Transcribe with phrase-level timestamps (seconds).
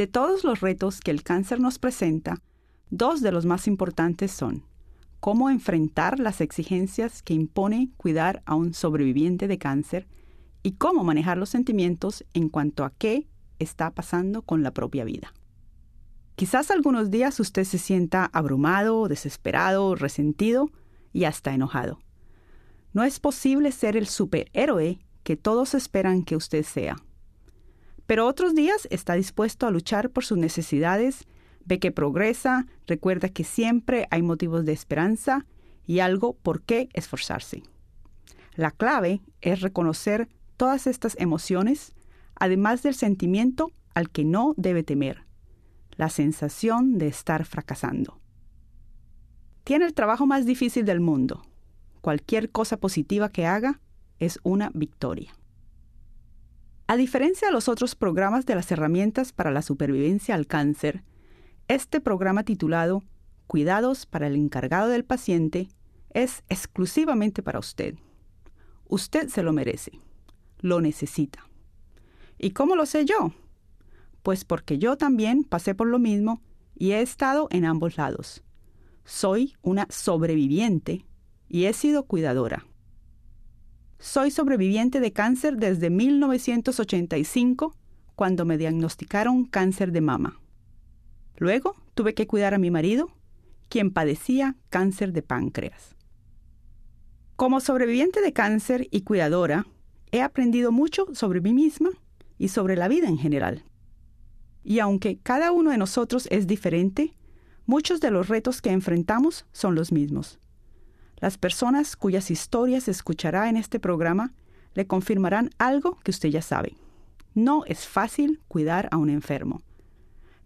[0.00, 2.40] De todos los retos que el cáncer nos presenta,
[2.88, 4.64] dos de los más importantes son
[5.20, 10.08] cómo enfrentar las exigencias que impone cuidar a un sobreviviente de cáncer
[10.62, 13.28] y cómo manejar los sentimientos en cuanto a qué
[13.58, 15.34] está pasando con la propia vida.
[16.34, 20.70] Quizás algunos días usted se sienta abrumado, desesperado, resentido
[21.12, 21.98] y hasta enojado.
[22.94, 26.96] No es posible ser el superhéroe que todos esperan que usted sea.
[28.10, 31.28] Pero otros días está dispuesto a luchar por sus necesidades,
[31.64, 35.46] ve que progresa, recuerda que siempre hay motivos de esperanza
[35.86, 37.62] y algo por qué esforzarse.
[38.56, 41.94] La clave es reconocer todas estas emociones,
[42.34, 45.24] además del sentimiento al que no debe temer,
[45.92, 48.18] la sensación de estar fracasando.
[49.62, 51.42] Tiene el trabajo más difícil del mundo.
[52.00, 53.80] Cualquier cosa positiva que haga
[54.18, 55.32] es una victoria.
[56.90, 61.04] A diferencia de los otros programas de las herramientas para la supervivencia al cáncer,
[61.68, 63.04] este programa titulado
[63.46, 65.68] Cuidados para el encargado del paciente
[66.12, 67.94] es exclusivamente para usted.
[68.88, 70.00] Usted se lo merece,
[70.58, 71.46] lo necesita.
[72.38, 73.34] ¿Y cómo lo sé yo?
[74.24, 76.42] Pues porque yo también pasé por lo mismo
[76.74, 78.42] y he estado en ambos lados.
[79.04, 81.06] Soy una sobreviviente
[81.48, 82.66] y he sido cuidadora.
[84.00, 87.76] Soy sobreviviente de cáncer desde 1985,
[88.16, 90.40] cuando me diagnosticaron cáncer de mama.
[91.36, 93.10] Luego tuve que cuidar a mi marido,
[93.68, 95.96] quien padecía cáncer de páncreas.
[97.36, 99.66] Como sobreviviente de cáncer y cuidadora,
[100.12, 101.90] he aprendido mucho sobre mí misma
[102.38, 103.64] y sobre la vida en general.
[104.64, 107.12] Y aunque cada uno de nosotros es diferente,
[107.66, 110.38] muchos de los retos que enfrentamos son los mismos.
[111.20, 114.32] Las personas cuyas historias escuchará en este programa
[114.74, 116.76] le confirmarán algo que usted ya sabe.
[117.34, 119.62] No es fácil cuidar a un enfermo.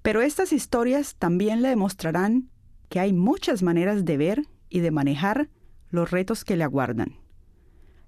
[0.03, 2.51] Pero estas historias también le demostrarán
[2.89, 5.49] que hay muchas maneras de ver y de manejar
[5.91, 7.17] los retos que le aguardan.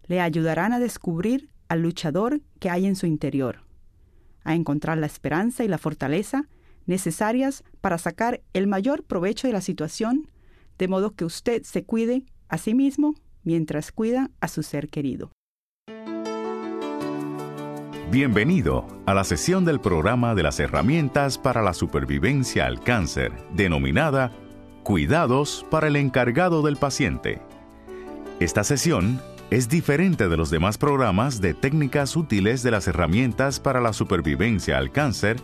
[0.06, 3.66] Le ayudarán a descubrir al luchador que hay en su interior
[4.46, 6.48] a encontrar la esperanza y la fortaleza
[6.86, 10.30] necesarias para sacar el mayor provecho de la situación,
[10.78, 13.14] de modo que usted se cuide a sí mismo
[13.44, 15.30] mientras cuida a su ser querido.
[18.10, 24.32] Bienvenido a la sesión del programa de las herramientas para la supervivencia al cáncer, denominada
[24.84, 27.40] Cuidados para el encargado del paciente.
[28.38, 29.20] Esta sesión
[29.50, 34.78] es diferente de los demás programas de técnicas útiles de las herramientas para la supervivencia
[34.78, 35.38] al cáncer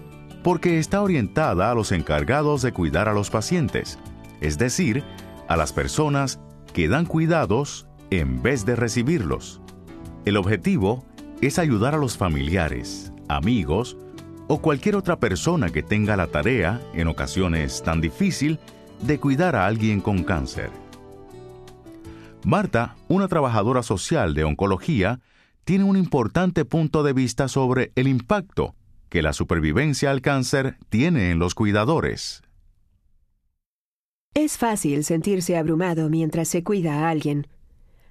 [0.45, 3.99] porque está orientada a los encargados de cuidar a los pacientes,
[4.41, 5.03] es decir,
[5.49, 6.39] a las personas
[6.73, 9.61] que dan cuidados en vez de recibirlos.
[10.25, 11.05] El objetivo
[11.41, 13.97] es ayudar a los familiares, amigos
[14.49, 18.59] o cualquier otra persona que tenga la tarea, en ocasiones tan difícil,
[19.01, 20.71] de cuidar a alguien con cáncer.
[22.45, 25.21] Marta, una trabajadora social de oncología,
[25.65, 28.75] tiene un importante punto de vista sobre el impacto
[29.09, 32.43] que la supervivencia al cáncer tiene en los cuidadores.
[34.35, 37.49] Es fácil sentirse abrumado mientras se cuida a alguien.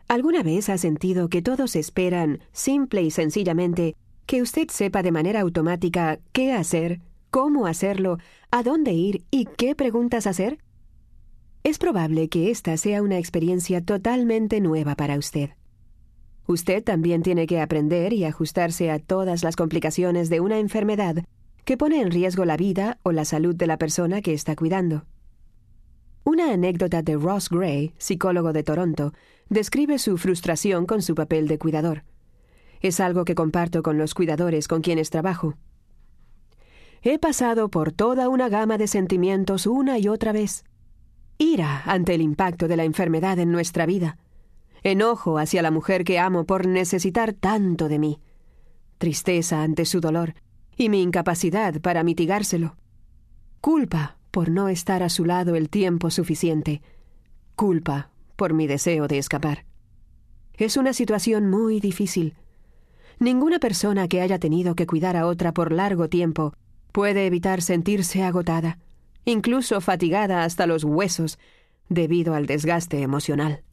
[0.07, 3.95] ¿Alguna vez ha sentido que todos esperan, simple y sencillamente,
[4.27, 7.01] que usted sepa de manera automática qué hacer,
[7.31, 8.19] cómo hacerlo,
[8.51, 10.59] a dónde ir y qué preguntas hacer?
[11.63, 15.51] Es probable que esta sea una experiencia totalmente nueva para usted.
[16.45, 21.23] Usted también tiene que aprender y ajustarse a todas las complicaciones de una enfermedad
[21.65, 25.05] que pone en riesgo la vida o la salud de la persona que está cuidando.
[26.23, 29.13] Una anécdota de Ross Gray, psicólogo de Toronto,
[29.49, 32.03] describe su frustración con su papel de cuidador.
[32.79, 35.55] Es algo que comparto con los cuidadores con quienes trabajo.
[37.01, 40.63] He pasado por toda una gama de sentimientos una y otra vez
[41.39, 44.19] ira ante el impacto de la enfermedad en nuestra vida,
[44.83, 48.19] enojo hacia la mujer que amo por necesitar tanto de mí,
[48.99, 50.35] tristeza ante su dolor
[50.77, 52.77] y mi incapacidad para mitigárselo,
[53.59, 56.81] culpa por no estar a su lado el tiempo suficiente,
[57.55, 59.65] culpa por mi deseo de escapar.
[60.53, 62.35] Es una situación muy difícil.
[63.19, 66.53] Ninguna persona que haya tenido que cuidar a otra por largo tiempo
[66.91, 68.77] puede evitar sentirse agotada
[69.25, 71.39] incluso fatigada hasta los huesos
[71.89, 73.63] debido al desgaste emocional.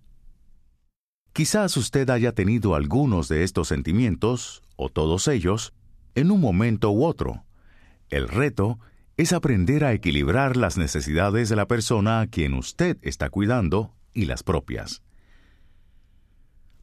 [1.33, 5.73] Quizás usted haya tenido algunos de estos sentimientos, o todos ellos,
[6.15, 7.45] en un momento u otro.
[8.09, 8.79] El reto
[9.19, 14.27] es aprender a equilibrar las necesidades de la persona a quien usted está cuidando y
[14.27, 15.03] las propias.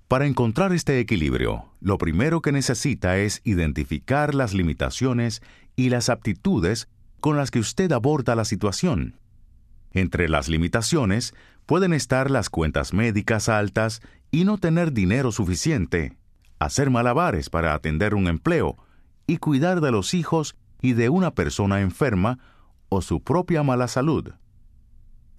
[0.09, 5.41] Para encontrar este equilibrio, lo primero que necesita es identificar las limitaciones
[5.77, 6.89] y las aptitudes
[7.21, 9.17] con las que usted aborda la situación.
[9.93, 11.33] Entre las limitaciones
[11.65, 16.17] pueden estar las cuentas médicas altas y no tener dinero suficiente,
[16.59, 18.77] hacer malabares para atender un empleo
[19.25, 22.37] y cuidar de los hijos y de una persona enferma
[22.89, 24.33] o su propia mala salud.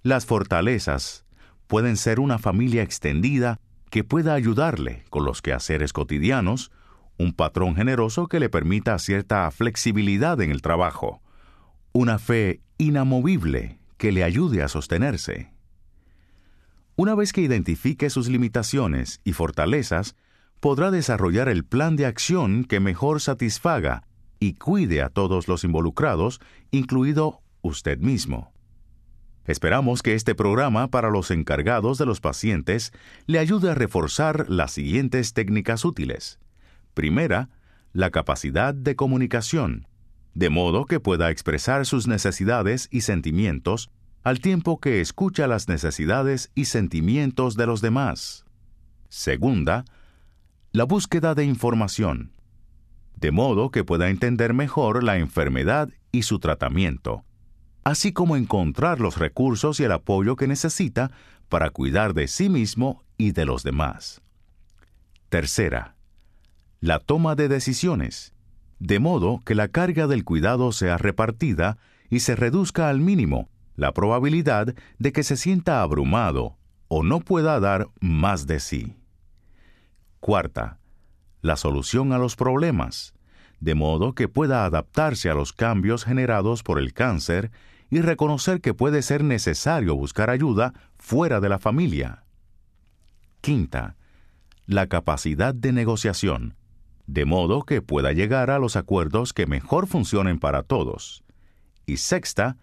[0.03, 1.25] Las fortalezas
[1.67, 6.69] pueden ser una familia extendida que pueda ayudarle con los quehaceres cotidianos,
[7.17, 11.21] un patrón generoso que le permita cierta flexibilidad en el trabajo,
[11.93, 15.53] una fe inamovible que le ayude a sostenerse.
[16.97, 20.17] Una vez que identifique sus limitaciones y fortalezas,
[20.59, 24.06] podrá desarrollar el plan de acción que mejor satisfaga
[24.39, 26.39] y cuide a todos los involucrados,
[26.71, 28.53] incluido usted mismo.
[29.45, 32.91] Esperamos que este programa para los encargados de los pacientes
[33.27, 36.39] le ayude a reforzar las siguientes técnicas útiles.
[36.93, 37.49] Primera,
[37.93, 39.87] la capacidad de comunicación,
[40.33, 43.89] de modo que pueda expresar sus necesidades y sentimientos
[44.23, 48.45] al tiempo que escucha las necesidades y sentimientos de los demás.
[49.07, 49.85] Segunda,
[50.73, 52.33] la búsqueda de información,
[53.19, 57.23] de modo que pueda entender mejor la enfermedad y su tratamiento,
[57.83, 61.11] así como encontrar los recursos y el apoyo que necesita
[61.49, 64.21] para cuidar de sí mismo y de los demás.
[65.29, 65.95] Tercera,
[66.79, 68.33] la toma de decisiones,
[68.79, 71.77] de modo que la carga del cuidado sea repartida
[72.09, 77.59] y se reduzca al mínimo la probabilidad de que se sienta abrumado o no pueda
[77.59, 78.95] dar más de sí.
[80.19, 80.79] Cuarta,
[81.41, 83.13] la solución a los problemas,
[83.59, 87.51] de modo que pueda adaptarse a los cambios generados por el cáncer
[87.89, 92.23] y reconocer que puede ser necesario buscar ayuda fuera de la familia.
[93.41, 93.95] Quinta,
[94.65, 96.55] la capacidad de negociación,
[97.05, 101.23] de modo que pueda llegar a los acuerdos que mejor funcionen para todos.
[101.85, 102.57] Y sexta,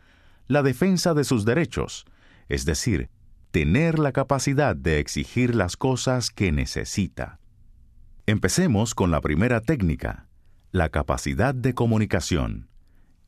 [0.46, 2.04] la defensa de sus derechos,
[2.50, 3.08] es decir,
[3.50, 7.38] tener la capacidad de exigir las cosas que necesita.
[8.26, 10.28] Empecemos con la primera técnica,
[10.72, 12.70] la capacidad de comunicación.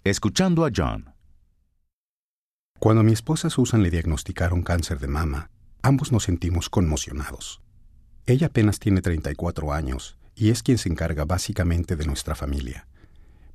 [0.05, 1.13] Escuchando a John.
[2.79, 5.51] Cuando mi esposa Susan le diagnosticaron cáncer de mama,
[5.83, 7.61] ambos nos sentimos conmocionados.
[8.25, 12.89] Ella apenas tiene 34 años y es quien se encarga básicamente de nuestra familia.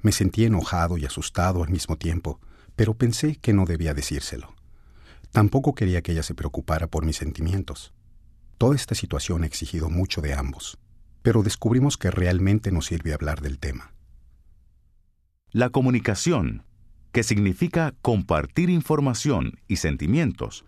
[0.01, 2.39] Me sentí enojado y asustado al mismo tiempo,
[2.75, 4.53] pero pensé que no debía decírselo.
[5.31, 7.95] Tampoco quería que ella se preocupara por mis sentimientos.
[8.59, 10.77] Toda esta situación ha exigido mucho de ambos,
[11.21, 13.93] pero descubrimos que realmente nos sirve hablar del tema.
[15.51, 16.63] La comunicación,
[17.11, 20.65] que significa compartir información y sentimientos,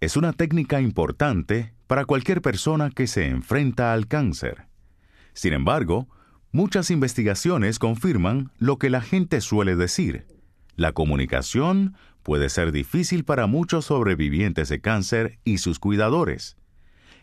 [0.00, 4.66] es una técnica importante para cualquier persona que se enfrenta al cáncer.
[5.32, 6.08] Sin embargo,
[6.52, 10.26] muchas investigaciones confirman lo que la gente suele decir,
[10.76, 16.56] la comunicación puede ser difícil para muchos sobrevivientes de cáncer y sus cuidadores.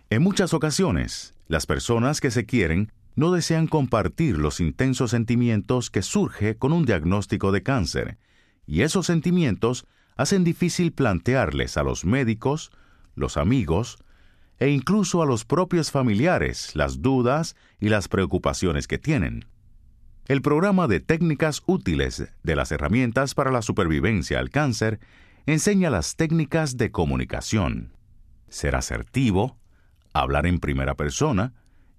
[0.09, 6.01] En muchas ocasiones, las personas que se quieren no desean compartir los intensos sentimientos que
[6.01, 8.17] surge con un diagnóstico de cáncer,
[8.65, 12.71] y esos sentimientos hacen difícil plantearles a los médicos,
[13.15, 14.01] los amigos
[14.59, 19.43] e incluso a los propios familiares las dudas y las preocupaciones que tienen.
[20.29, 25.01] El programa de técnicas útiles de las herramientas para la supervivencia al cáncer
[25.45, 27.91] enseña las técnicas de comunicación.
[28.47, 29.57] Ser asertivo,
[30.13, 31.53] hablar en primera persona,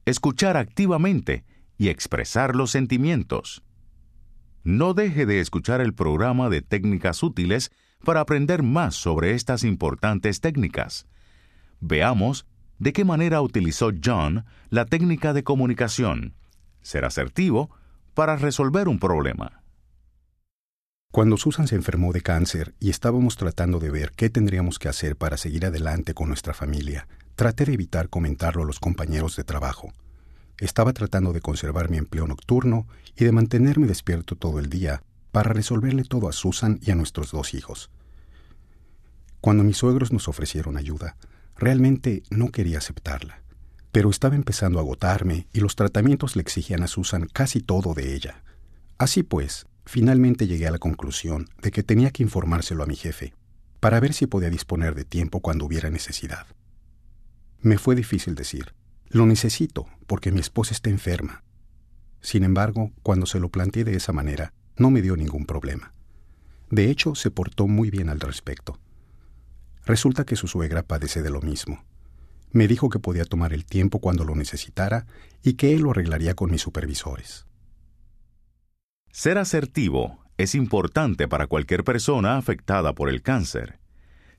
[0.04, 1.44] escuchar activamente
[1.78, 3.62] y expresar los sentimientos.
[4.64, 7.70] No deje de escuchar el programa de técnicas útiles
[8.04, 11.06] para aprender más sobre estas importantes técnicas.
[11.80, 12.46] Veamos
[12.78, 16.34] de qué manera utilizó John la técnica de comunicación.
[16.82, 17.70] Ser asertivo,
[18.14, 19.62] para resolver un problema.
[21.12, 25.16] Cuando Susan se enfermó de cáncer y estábamos tratando de ver qué tendríamos que hacer
[25.16, 29.92] para seguir adelante con nuestra familia, traté de evitar comentarlo a los compañeros de trabajo.
[30.58, 32.86] Estaba tratando de conservar mi empleo nocturno
[33.16, 37.30] y de mantenerme despierto todo el día para resolverle todo a Susan y a nuestros
[37.30, 37.90] dos hijos.
[39.40, 41.16] Cuando mis suegros nos ofrecieron ayuda,
[41.56, 43.42] realmente no quería aceptarla
[43.92, 48.14] pero estaba empezando a agotarme y los tratamientos le exigían a Susan casi todo de
[48.14, 48.42] ella.
[48.96, 53.34] Así pues, finalmente llegué a la conclusión de que tenía que informárselo a mi jefe,
[53.80, 56.46] para ver si podía disponer de tiempo cuando hubiera necesidad.
[57.62, 58.74] Me fue difícil decir,
[59.08, 61.42] lo necesito porque mi esposa está enferma.
[62.20, 65.94] Sin embargo, cuando se lo planteé de esa manera, no me dio ningún problema.
[66.70, 68.78] De hecho, se portó muy bien al respecto.
[69.84, 71.84] Resulta que su suegra padece de lo mismo
[72.52, 75.06] me dijo que podía tomar el tiempo cuando lo necesitara
[75.42, 77.46] y que él lo arreglaría con mis supervisores.
[79.10, 83.78] Ser asertivo es importante para cualquier persona afectada por el cáncer.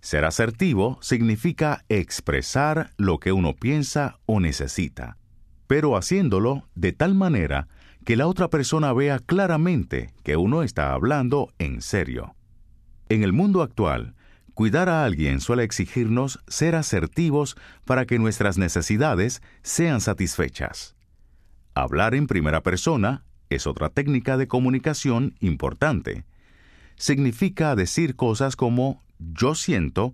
[0.04, 5.18] Ser asertivo significa expresar lo que uno piensa o necesita,
[5.66, 7.70] pero haciéndolo de tal manera
[8.04, 12.36] que la otra persona vea claramente que uno está hablando en serio.
[13.08, 14.14] En el mundo actual,
[14.54, 17.56] cuidar a alguien suele exigirnos ser asertivos
[17.86, 20.98] para que nuestras necesidades sean satisfechas.
[21.76, 26.26] Hablar en primera persona es otra técnica de comunicación importante.
[26.98, 30.14] Significa decir cosas como yo siento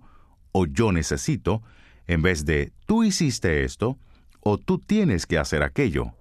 [0.52, 1.62] o yo necesito,
[2.06, 3.98] en vez de tú hiciste esto
[4.40, 6.14] o tú tienes que hacer aquello.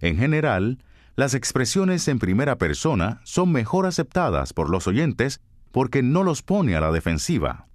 [0.00, 0.82] En general,
[1.14, 6.74] las expresiones en primera persona son mejor aceptadas por los oyentes porque no los pone
[6.74, 7.66] a la defensiva.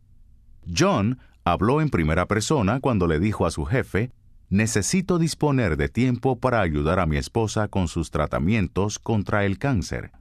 [0.76, 4.12] John habló en primera persona cuando le dijo a su jefe,
[4.50, 10.12] necesito disponer de tiempo para ayudar a mi esposa con sus tratamientos contra el cáncer.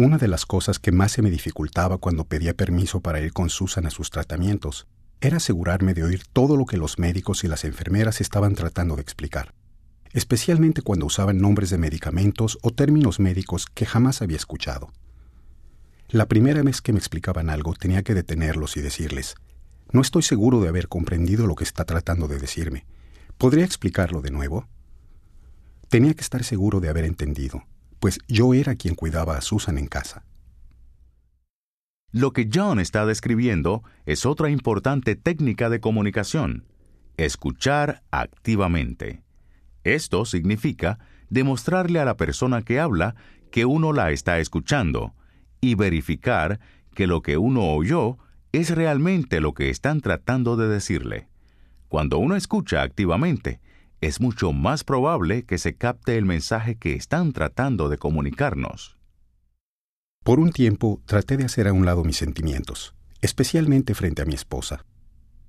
[0.00, 3.50] Una de las cosas que más se me dificultaba cuando pedía permiso para ir con
[3.50, 4.86] Susan a sus tratamientos
[5.20, 9.02] era asegurarme de oír todo lo que los médicos y las enfermeras estaban tratando de
[9.02, 9.54] explicar,
[10.12, 14.92] especialmente cuando usaban nombres de medicamentos o términos médicos que jamás había escuchado.
[16.10, 19.34] La primera vez que me explicaban algo tenía que detenerlos y decirles,
[19.90, 22.86] no estoy seguro de haber comprendido lo que está tratando de decirme.
[23.36, 24.68] ¿Podría explicarlo de nuevo?
[25.88, 27.64] Tenía que estar seguro de haber entendido,
[28.00, 30.24] pues yo era quien cuidaba a Susan en casa.
[32.10, 36.64] Lo que John está describiendo es otra importante técnica de comunicación,
[37.18, 39.22] escuchar activamente.
[39.84, 43.14] Esto significa demostrarle a la persona que habla
[43.50, 45.14] que uno la está escuchando
[45.60, 46.60] y verificar
[46.94, 48.16] que lo que uno oyó
[48.52, 51.28] es realmente lo que están tratando de decirle.
[51.88, 53.60] Cuando uno escucha activamente,
[54.00, 58.96] es mucho más probable que se capte el mensaje que están tratando de comunicarnos.
[60.24, 64.34] Por un tiempo traté de hacer a un lado mis sentimientos, especialmente frente a mi
[64.34, 64.84] esposa.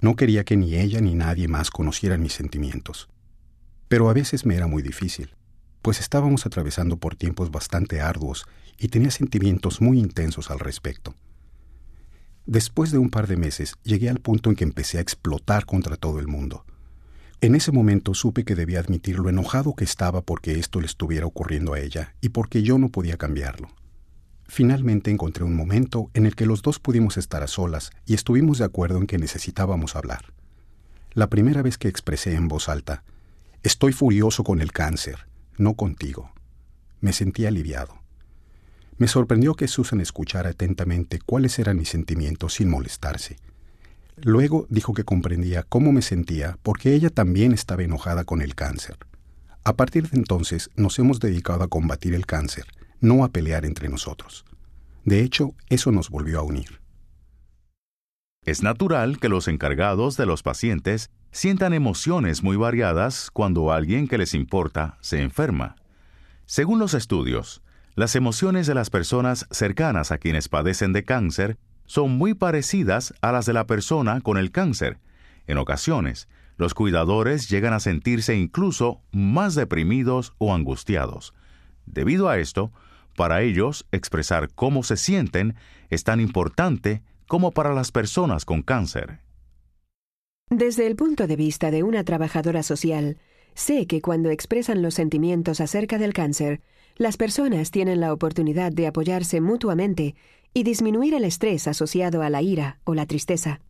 [0.01, 3.09] No quería que ni ella ni nadie más conocieran mis sentimientos.
[3.87, 5.35] Pero a veces me era muy difícil,
[5.81, 8.45] pues estábamos atravesando por tiempos bastante arduos
[8.77, 11.13] y tenía sentimientos muy intensos al respecto.
[12.45, 15.97] Después de un par de meses llegué al punto en que empecé a explotar contra
[15.97, 16.65] todo el mundo.
[17.41, 21.25] En ese momento supe que debía admitir lo enojado que estaba porque esto le estuviera
[21.25, 23.69] ocurriendo a ella y porque yo no podía cambiarlo.
[24.45, 28.57] Finalmente encontré un momento en el que los dos pudimos estar a solas y estuvimos
[28.57, 30.33] de acuerdo en que necesitábamos hablar.
[31.13, 33.03] La primera vez que expresé en voz alta,
[33.61, 35.27] Estoy furioso con el cáncer,
[35.57, 36.31] no contigo.
[37.01, 37.93] Me sentí aliviado.
[38.97, 43.37] Me sorprendió que Susan escuchara atentamente cuáles eran mis sentimientos sin molestarse
[44.23, 48.97] Luego dijo que comprendía cómo me sentía porque ella también estaba enojada con el cáncer.
[49.63, 52.65] A partir de entonces nos hemos dedicado a combatir el cáncer,
[52.99, 54.45] no a pelear entre nosotros.
[55.05, 56.81] De hecho, eso nos volvió a unir.
[58.45, 64.17] Es natural que los encargados de los pacientes sientan emociones muy variadas cuando alguien que
[64.17, 65.75] les importa se enferma.
[66.45, 67.61] Según los estudios,
[67.95, 71.57] las emociones de las personas cercanas a quienes padecen de cáncer
[71.89, 74.99] son muy parecidas a las de la persona con el cáncer.
[75.47, 81.33] En ocasiones, los cuidadores llegan a sentirse incluso más deprimidos o angustiados.
[81.87, 82.71] Debido a esto,
[83.17, 85.55] para ellos expresar cómo se sienten
[85.89, 89.21] es tan importante como para las personas con cáncer.
[90.51, 93.17] Desde el punto de vista de una trabajadora social,
[93.55, 96.61] sé que cuando expresan los sentimientos acerca del cáncer,
[96.97, 100.15] las personas tienen la oportunidad de apoyarse mutuamente
[100.53, 103.61] y disminuir el estrés asociado a la ira o la tristeza.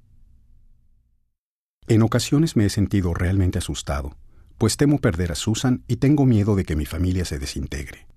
[1.88, 4.15] En ocasiones me he sentido realmente asustado,
[4.57, 8.07] pues temo perder a Susan y tengo miedo de que mi familia se desintegre.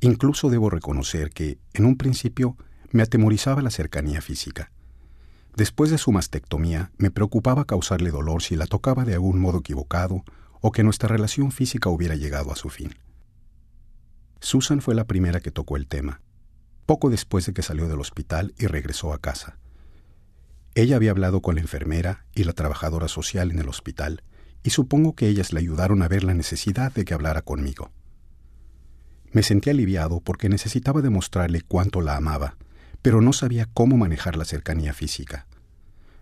[0.00, 2.56] Incluso debo reconocer que, en un principio,
[2.90, 4.70] me atemorizaba la cercanía física.
[5.56, 10.24] Después de su mastectomía, me preocupaba causarle dolor si la tocaba de algún modo equivocado
[10.60, 12.94] o que nuestra relación física hubiera llegado a su fin.
[14.40, 16.20] Susan fue la primera que tocó el tema,
[16.86, 19.58] poco después de que salió del hospital y regresó a casa.
[20.74, 24.22] Ella había hablado con la enfermera y la trabajadora social en el hospital,
[24.62, 27.90] y supongo que ellas le ayudaron a ver la necesidad de que hablara conmigo.
[29.32, 32.56] Me sentí aliviado porque necesitaba demostrarle cuánto la amaba,
[33.02, 35.46] pero no sabía cómo manejar la cercanía física.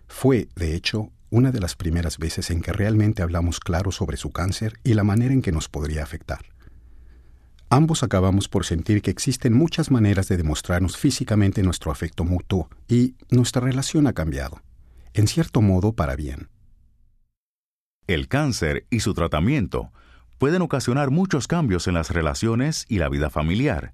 [0.07, 4.31] Fue, de hecho, una de las primeras veces en que realmente hablamos claro sobre su
[4.31, 6.50] cáncer y la manera en que nos podría afectar.
[7.73, 13.15] Ambos acabamos por sentir que existen muchas maneras de demostrarnos físicamente nuestro afecto mutuo y
[13.29, 14.61] nuestra relación ha cambiado,
[15.13, 16.49] en cierto modo para bien.
[18.07, 19.93] El cáncer y su tratamiento
[20.37, 23.93] pueden ocasionar muchos cambios en las relaciones y la vida familiar.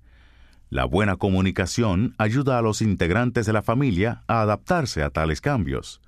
[0.72, 6.02] La buena comunicación ayuda a los integrantes de la familia a adaptarse a tales cambios.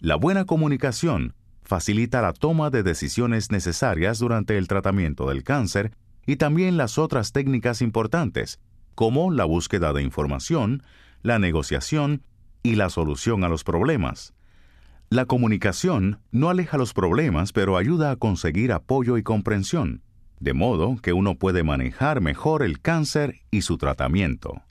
[0.00, 5.92] La buena comunicación facilita la toma de decisiones necesarias durante el tratamiento del cáncer
[6.28, 8.60] y también las otras técnicas importantes,
[8.94, 10.84] como la búsqueda de información,
[11.22, 12.22] la negociación
[12.62, 14.34] y la solución a los problemas.
[15.08, 20.02] La comunicación no aleja los problemas, pero ayuda a conseguir apoyo y comprensión
[20.40, 24.62] de modo que uno puede manejar mejor el cáncer y su tratamiento.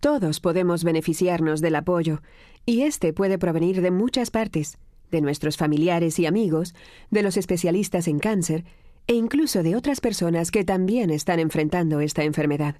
[0.00, 2.22] Todos podemos beneficiarnos del apoyo,
[2.64, 4.78] y este puede provenir de muchas partes,
[5.10, 6.74] de nuestros familiares y amigos,
[7.10, 8.64] de los especialistas en cáncer,
[9.08, 12.76] e incluso de otras personas que también están enfrentando esta enfermedad.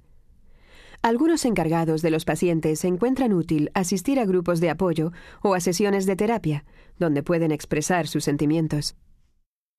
[1.01, 6.05] Algunos encargados de los pacientes encuentran útil asistir a grupos de apoyo o a sesiones
[6.05, 6.65] de terapia,
[6.97, 8.95] donde pueden expresar sus sentimientos.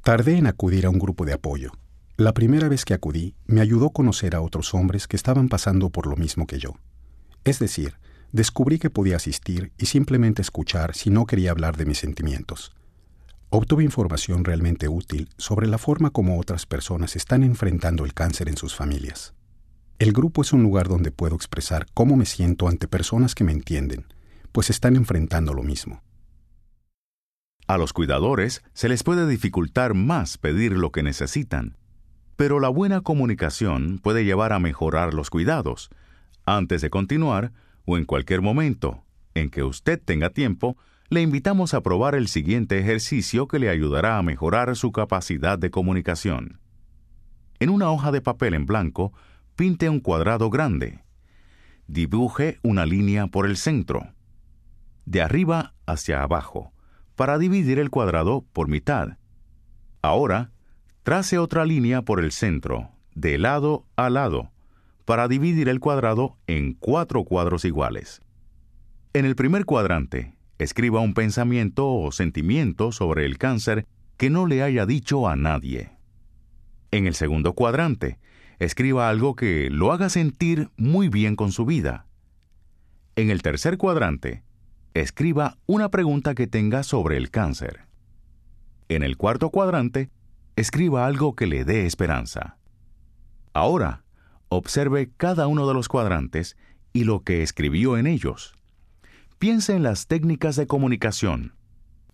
[0.02, 1.72] Tardé en acudir a un grupo de apoyo.
[2.16, 5.90] La primera vez que acudí me ayudó a conocer a otros hombres que estaban pasando
[5.90, 6.74] por lo mismo que yo.
[7.44, 7.94] Es decir,
[8.32, 12.72] descubrí que podía asistir y simplemente escuchar si no quería hablar de mis sentimientos.
[13.52, 18.56] Obtuve información realmente útil sobre la forma como otras personas están enfrentando el cáncer en
[18.56, 19.34] sus familias.
[19.98, 23.50] El grupo es un lugar donde puedo expresar cómo me siento ante personas que me
[23.50, 24.06] entienden,
[24.52, 26.00] pues están enfrentando lo mismo.
[27.66, 31.76] A los cuidadores se les puede dificultar más pedir lo que necesitan,
[32.36, 35.90] pero la buena comunicación puede llevar a mejorar los cuidados.
[36.46, 37.52] Antes de continuar,
[37.84, 39.02] o en cualquier momento
[39.34, 40.76] en que usted tenga tiempo,
[41.10, 45.72] le invitamos a probar el siguiente ejercicio que le ayudará a mejorar su capacidad de
[45.72, 46.60] comunicación.
[47.58, 49.12] En una hoja de papel en blanco,
[49.56, 51.02] pinte un cuadrado grande.
[51.88, 54.14] Dibuje una línea por el centro,
[55.04, 56.72] de arriba hacia abajo
[57.16, 59.18] para dividir el cuadrado por mitad.
[60.02, 60.52] Ahora,
[61.02, 64.52] trace otra línea por el centro, de lado a lado,
[65.04, 68.22] para dividir el cuadrado en cuatro cuadros iguales.
[69.12, 73.86] En el primer cuadrante, escriba un pensamiento o sentimiento sobre el cáncer
[74.18, 75.90] que no le haya dicho a nadie.
[76.90, 78.18] En el segundo cuadrante,
[78.58, 82.04] escriba algo que lo haga sentir muy bien con su vida.
[83.16, 84.44] En el tercer cuadrante,
[84.92, 87.86] escriba una pregunta que tenga sobre el cáncer.
[88.90, 90.10] En el cuarto cuadrante,
[90.56, 92.58] escriba algo que le dé esperanza.
[93.54, 94.04] Ahora,
[94.50, 96.58] observe cada uno de los cuadrantes
[96.92, 98.59] y lo que escribió en ellos.
[99.40, 101.54] Piense en las técnicas de comunicación.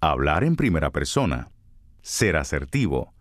[0.00, 1.48] Hablar en primera persona.
[2.00, 3.14] Ser asertivo.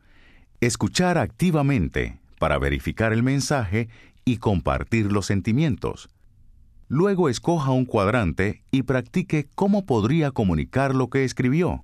[0.62, 3.90] Escuchar activamente para verificar el mensaje
[4.24, 6.08] y compartir los sentimientos.
[6.88, 11.84] Luego escoja un cuadrante y practique cómo podría comunicar lo que escribió.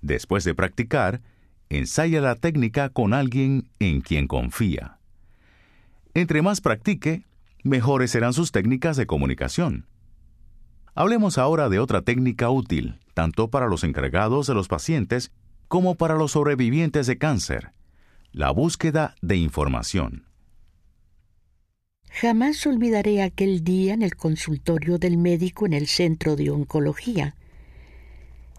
[0.00, 1.20] Después de practicar,
[1.68, 4.96] ensaya la técnica con alguien en quien confía.
[6.14, 7.26] Entre más practique,
[7.62, 9.84] mejores serán sus técnicas de comunicación.
[10.94, 15.30] Hablemos ahora de otra técnica útil, tanto para los encargados de los pacientes
[15.68, 17.72] como para los sobrevivientes de cáncer,
[18.32, 20.24] la búsqueda de información.
[22.10, 27.36] Jamás olvidaré aquel día en el consultorio del médico en el centro de oncología.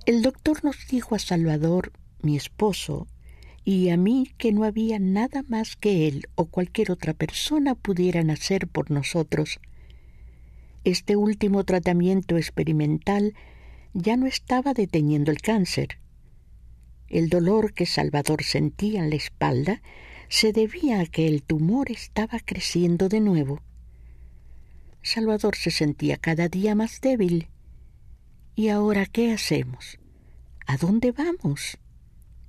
[0.05, 1.91] El doctor nos dijo a Salvador,
[2.21, 3.07] mi esposo,
[3.63, 8.29] y a mí que no había nada más que él o cualquier otra persona pudieran
[8.29, 9.59] hacer por nosotros.
[10.83, 13.35] Este último tratamiento experimental
[13.93, 15.99] ya no estaba deteniendo el cáncer.
[17.07, 19.81] El dolor que Salvador sentía en la espalda
[20.29, 23.61] se debía a que el tumor estaba creciendo de nuevo.
[25.03, 27.49] Salvador se sentía cada día más débil.
[28.55, 29.99] ¿Y ahora qué hacemos?
[30.67, 31.77] ¿A dónde vamos?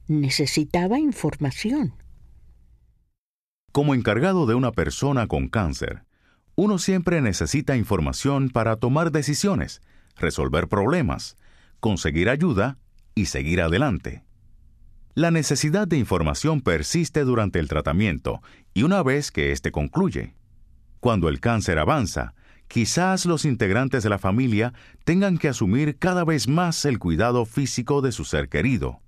[0.06, 1.94] Necesitaba información.
[3.72, 6.04] Como encargado de una persona con cáncer,
[6.62, 9.82] uno siempre necesita información para tomar decisiones,
[10.16, 11.36] resolver problemas,
[11.80, 12.78] conseguir ayuda
[13.16, 14.22] y seguir adelante.
[15.14, 18.42] La necesidad de información persiste durante el tratamiento
[18.74, 20.36] y una vez que éste concluye.
[21.00, 22.32] Cuando el cáncer avanza,
[22.68, 24.72] quizás los integrantes de la familia
[25.02, 29.00] tengan que asumir cada vez más el cuidado físico de su ser querido.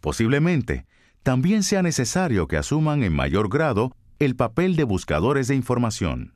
[0.00, 0.86] Posiblemente,
[1.24, 6.35] también sea necesario que asuman en mayor grado el papel de buscadores de información.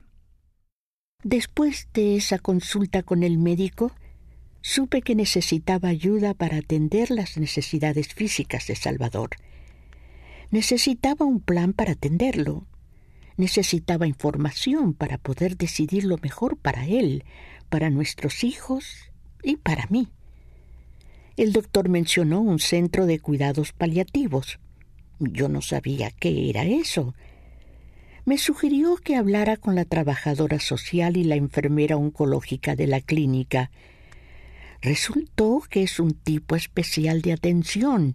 [1.22, 3.92] Después de esa consulta con el médico,
[4.62, 9.30] supe que necesitaba ayuda para atender las necesidades físicas de Salvador.
[10.50, 12.66] Necesitaba un plan para atenderlo.
[13.36, 17.24] Necesitaba información para poder decidir lo mejor para él,
[17.68, 19.10] para nuestros hijos
[19.42, 20.08] y para mí.
[21.36, 24.58] El doctor mencionó un centro de cuidados paliativos.
[25.18, 27.14] Yo no sabía qué era eso.
[28.24, 33.70] Me sugirió que hablara con la trabajadora social y la enfermera oncológica de la clínica.
[34.82, 38.14] Resultó que es un tipo especial de atención,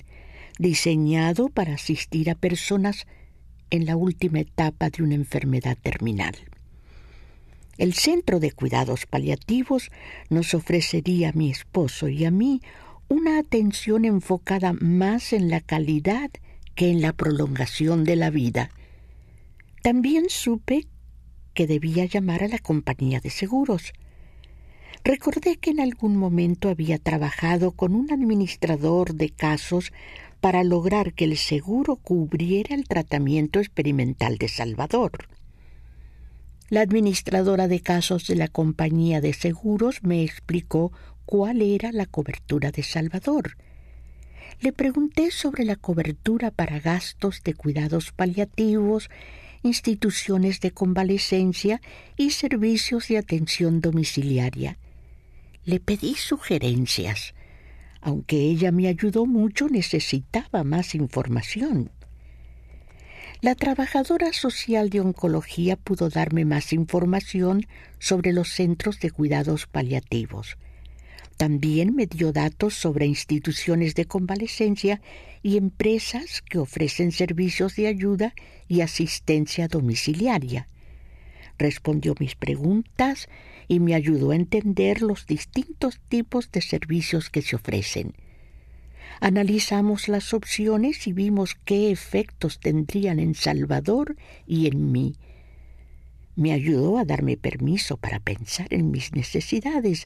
[0.58, 3.06] diseñado para asistir a personas
[3.70, 6.36] en la última etapa de una enfermedad terminal.
[7.78, 9.92] El Centro de Cuidados Paliativos
[10.30, 12.62] nos ofrecería a mi esposo y a mí
[13.10, 16.32] una atención enfocada más en la calidad
[16.74, 18.72] que en la prolongación de la vida.
[19.86, 20.88] También supe
[21.54, 23.94] que debía llamar a la compañía de seguros.
[25.04, 29.94] Recordé que en algún momento había trabajado con un administrador de casos
[30.42, 35.28] para lograr que el seguro cubriera el tratamiento experimental de Salvador.
[36.70, 40.94] La administradora de casos de la compañía de seguros me explicó
[41.28, 43.56] cuál era la cobertura de Salvador.
[44.62, 49.10] Le pregunté sobre la cobertura para gastos de cuidados paliativos,
[49.66, 51.82] instituciones de convalecencia
[52.16, 54.78] y servicios de atención domiciliaria.
[55.64, 57.34] Le pedí sugerencias.
[58.00, 61.90] Aunque ella me ayudó mucho, necesitaba más información.
[63.42, 67.66] La trabajadora social de oncología pudo darme más información
[68.00, 70.58] sobre los centros de cuidados paliativos.
[71.38, 75.02] También me dio datos sobre instituciones de convalecencia
[75.44, 78.34] y empresas que ofrecen servicios de ayuda
[78.70, 80.70] y asistencia domiciliaria.
[81.58, 83.28] Respondió mis preguntas
[83.68, 88.14] y me ayudó a entender los distintos tipos de servicios que se ofrecen.
[89.20, 95.16] Analizamos las opciones y vimos qué efectos tendrían en Salvador y en mí.
[96.36, 100.06] Me ayudó a darme permiso para pensar en mis necesidades,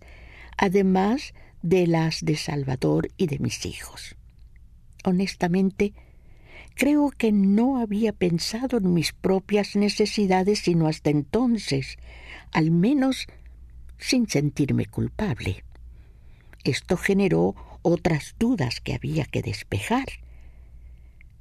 [0.59, 4.17] además de las de Salvador y de mis hijos.
[5.05, 5.93] Honestamente,
[6.75, 11.97] creo que no había pensado en mis propias necesidades sino hasta entonces,
[12.51, 13.27] al menos
[13.97, 15.63] sin sentirme culpable.
[16.65, 20.07] Esto generó otras dudas que había que despejar.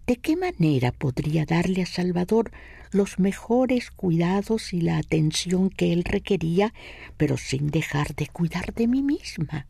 [0.09, 2.51] ¿De qué manera podría darle a Salvador
[2.92, 6.73] los mejores cuidados y la atención que él requería,
[7.18, 9.66] pero sin dejar de cuidar de mí misma?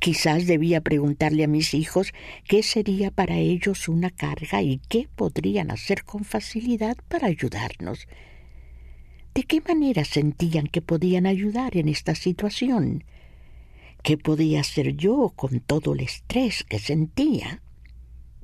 [0.00, 2.12] Quizás debía preguntarle a mis hijos
[2.48, 8.08] qué sería para ellos una carga y qué podrían hacer con facilidad para ayudarnos.
[9.32, 13.04] ¿De qué manera sentían que podían ayudar en esta situación?
[14.02, 17.62] ¿Qué podía hacer yo con todo el estrés que sentía?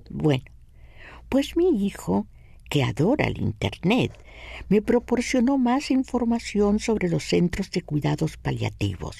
[0.09, 0.52] Bueno,
[1.33, 2.27] pues mi hijo,
[2.69, 4.13] que adora el Internet,
[4.69, 9.17] me proporcionó más información sobre los centros de cuidados paliativos.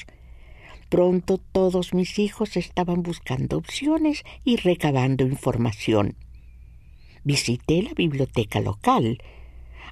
[0.91, 6.15] Pronto todos mis hijos estaban buscando opciones y recabando información.
[7.25, 9.17] Visité la biblioteca local.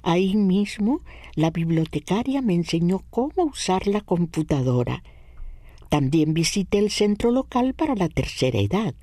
[0.03, 1.01] Ahí mismo
[1.33, 5.01] la bibliotecaria me enseñó cómo usar la computadora
[5.91, 8.95] también visité el centro local para la tercera edad.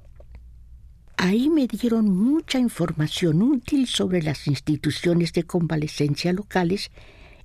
[1.21, 6.93] Ahí me dieron mucha información útil sobre las instituciones de convalecencia locales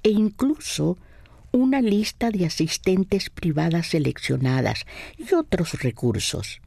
[0.03, 0.99] e incluso
[1.51, 4.85] una lista de asistentes privadas seleccionadas
[5.17, 6.61] y otros recursos.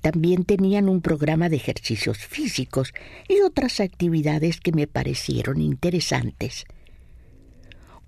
[0.00, 2.94] También tenían un programa de ejercicios físicos
[3.28, 6.64] y otras actividades que me parecieron interesantes.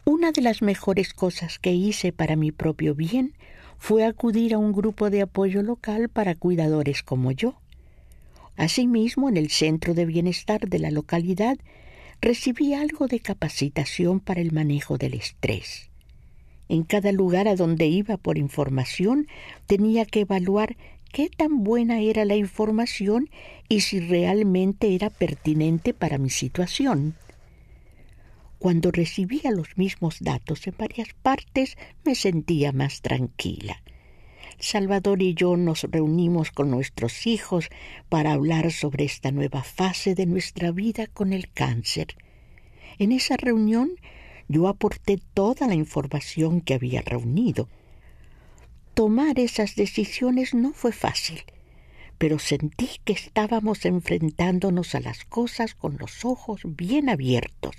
[0.06, 3.34] Una de las mejores cosas que hice para mi propio bien
[3.76, 7.60] fue acudir a un grupo de apoyo local para cuidadores como yo.
[8.58, 11.56] Asimismo, en el centro de bienestar de la localidad
[12.20, 15.90] recibí algo de capacitación para el manejo del estrés.
[16.68, 19.28] En cada lugar a donde iba por información
[19.66, 20.76] tenía que evaluar
[21.12, 23.30] qué tan buena era la información
[23.68, 27.14] y si realmente era pertinente para mi situación.
[28.58, 33.80] Cuando recibía los mismos datos en varias partes me sentía más tranquila.
[34.60, 37.70] Salvador y yo nos reunimos con nuestros hijos
[38.08, 42.16] para hablar sobre esta nueva fase de nuestra vida con el cáncer.
[42.98, 43.92] En esa reunión
[44.48, 47.68] yo aporté toda la información que había reunido.
[48.94, 51.42] Tomar esas decisiones no fue fácil,
[52.18, 57.76] pero sentí que estábamos enfrentándonos a las cosas con los ojos bien abiertos.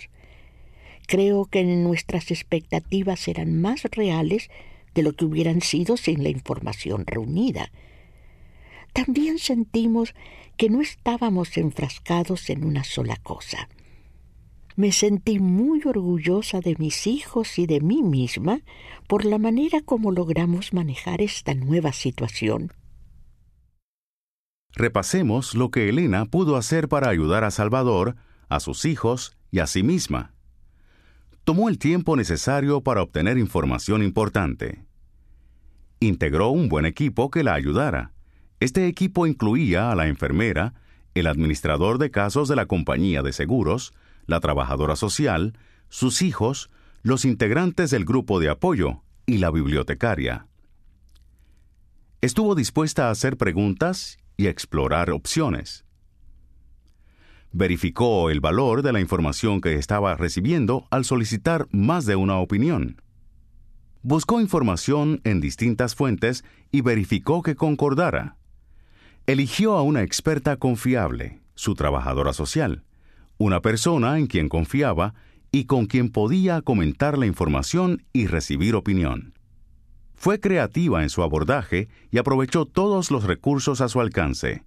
[1.08, 4.50] Creo que nuestras expectativas eran más reales
[4.94, 7.72] de lo que hubieran sido sin la información reunida.
[8.94, 10.14] También sentimos
[10.58, 13.70] que no estábamos enfrascados en una sola cosa.
[14.76, 18.62] Me sentí muy orgullosa de mis hijos y de mí misma
[19.08, 22.72] por la manera como logramos manejar esta nueva situación.
[24.72, 28.16] Repasemos lo que Elena pudo hacer para ayudar a Salvador,
[28.48, 30.34] a sus hijos y a sí misma
[31.44, 34.84] tomó el tiempo necesario para obtener información importante.
[36.00, 38.14] Integró un buen equipo que la ayudara.
[38.60, 40.74] Este equipo incluía a la enfermera,
[41.16, 43.94] el administrador de casos de la compañía de seguros,
[44.26, 45.58] la trabajadora social,
[45.90, 46.70] sus hijos,
[47.02, 50.48] los integrantes del grupo de apoyo y la bibliotecaria.
[52.22, 55.86] Estuvo dispuesta a hacer preguntas y explorar opciones.
[57.52, 63.02] Verificó el valor de la información que estaba recibiendo al solicitar más de una opinión.
[64.02, 68.38] Buscó información en distintas fuentes y verificó que concordara.
[69.26, 72.84] Eligió a una experta confiable, su trabajadora social,
[73.38, 75.16] una persona en quien confiaba
[75.52, 79.34] y con quien podía comentar la información y recibir opinión.
[80.16, 84.64] Fue creativa en su abordaje y aprovechó todos los recursos a su alcance.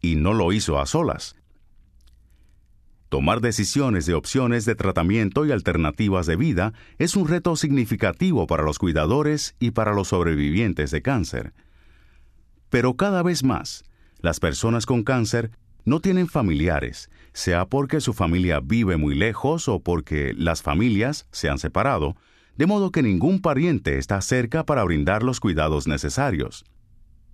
[0.00, 1.36] Y no lo hizo a solas.
[3.14, 8.64] Tomar decisiones de opciones de tratamiento y alternativas de vida es un reto significativo para
[8.64, 11.52] los cuidadores y para los sobrevivientes de cáncer.
[12.70, 13.84] Pero cada vez más,
[14.18, 15.52] las personas con cáncer
[15.84, 21.48] no tienen familiares, sea porque su familia vive muy lejos o porque las familias se
[21.48, 22.16] han separado,
[22.56, 26.64] de modo que ningún pariente está cerca para brindar los cuidados necesarios.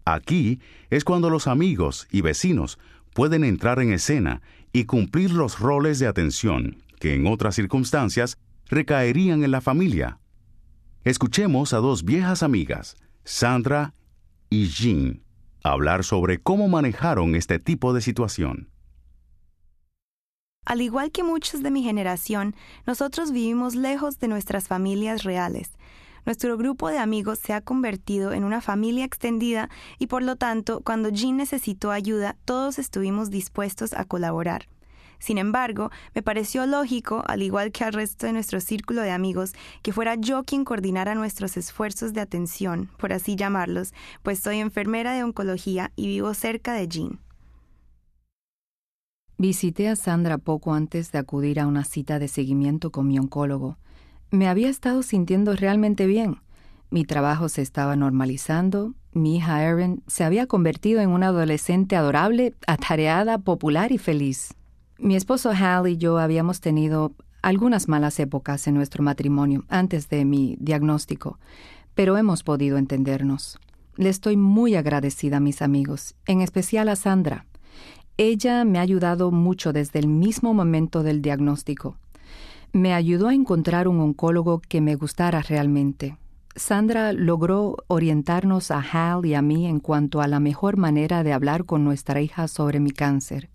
[0.04, 2.78] Aquí es cuando los amigos y vecinos
[3.14, 4.40] pueden entrar en escena
[4.72, 10.20] y cumplir los roles de atención que en otras circunstancias recaerían en la familia.
[11.02, 13.94] Escuchemos a dos viejas amigas, Sandra
[14.50, 15.22] y Jean,
[15.64, 18.70] hablar sobre cómo manejaron este tipo de situación.
[20.66, 22.54] Al igual que muchos de mi generación,
[22.86, 25.72] nosotros vivimos lejos de nuestras familias reales.
[26.26, 30.80] Nuestro grupo de amigos se ha convertido en una familia extendida y por lo tanto,
[30.80, 34.66] cuando Jean necesitó ayuda, todos estuvimos dispuestos a colaborar.
[35.20, 39.52] Sin embargo, me pareció lógico, al igual que al resto de nuestro círculo de amigos,
[39.82, 45.12] que fuera yo quien coordinara nuestros esfuerzos de atención, por así llamarlos, pues soy enfermera
[45.12, 47.20] de oncología y vivo cerca de Jean.
[49.36, 53.78] Visité a Sandra poco antes de acudir a una cita de seguimiento con mi oncólogo.
[54.30, 56.38] Me había estado sintiendo realmente bien.
[56.88, 62.54] Mi trabajo se estaba normalizando, mi hija Erin se había convertido en una adolescente adorable,
[62.66, 64.54] atareada, popular y feliz.
[64.98, 67.12] Mi esposo Hal y yo habíamos tenido
[67.42, 71.40] algunas malas épocas en nuestro matrimonio antes de mi diagnóstico,
[71.94, 73.58] pero hemos podido entendernos.
[73.96, 77.46] Le estoy muy agradecida a mis amigos, en especial a Sandra.
[78.16, 81.96] Ella me ha ayudado mucho desde el mismo momento del diagnóstico.
[82.72, 86.16] Me ayudó a encontrar un oncólogo que me gustara realmente.
[86.56, 91.32] Sandra logró orientarnos a Hal y a mí en cuanto a la mejor manera de
[91.32, 93.50] hablar con nuestra hija sobre mi cáncer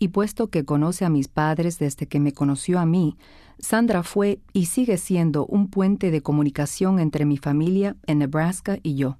[0.00, 3.16] y puesto que conoce a mis padres desde que me conoció a mí,
[3.58, 8.94] Sandra fue y sigue siendo un puente de comunicación entre mi familia en Nebraska y
[8.96, 9.18] yo.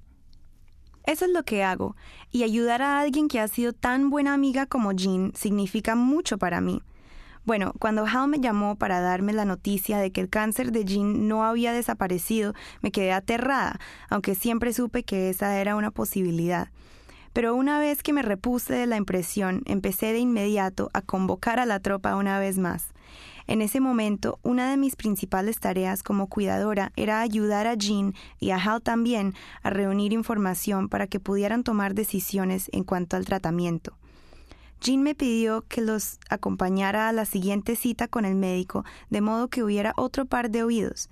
[1.05, 1.95] Eso es lo que hago,
[2.31, 6.61] y ayudar a alguien que ha sido tan buena amiga como Jean significa mucho para
[6.61, 6.81] mí.
[7.43, 11.27] Bueno, cuando Hal me llamó para darme la noticia de que el cáncer de Jean
[11.27, 16.69] no había desaparecido, me quedé aterrada, aunque siempre supe que esa era una posibilidad.
[17.33, 21.65] Pero una vez que me repuse de la impresión, empecé de inmediato a convocar a
[21.65, 22.89] la tropa una vez más.
[23.47, 28.51] En ese momento, una de mis principales tareas como cuidadora era ayudar a Jean y
[28.51, 33.97] a Hal también a reunir información para que pudieran tomar decisiones en cuanto al tratamiento.
[34.81, 39.47] Jean me pidió que los acompañara a la siguiente cita con el médico, de modo
[39.47, 41.07] que hubiera otro par de oídos.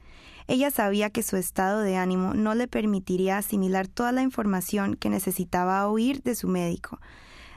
[0.48, 5.12] Ella sabía que su estado de ánimo no le permitiría asimilar toda la información que
[5.12, 7.00] necesitaba oír de su médico.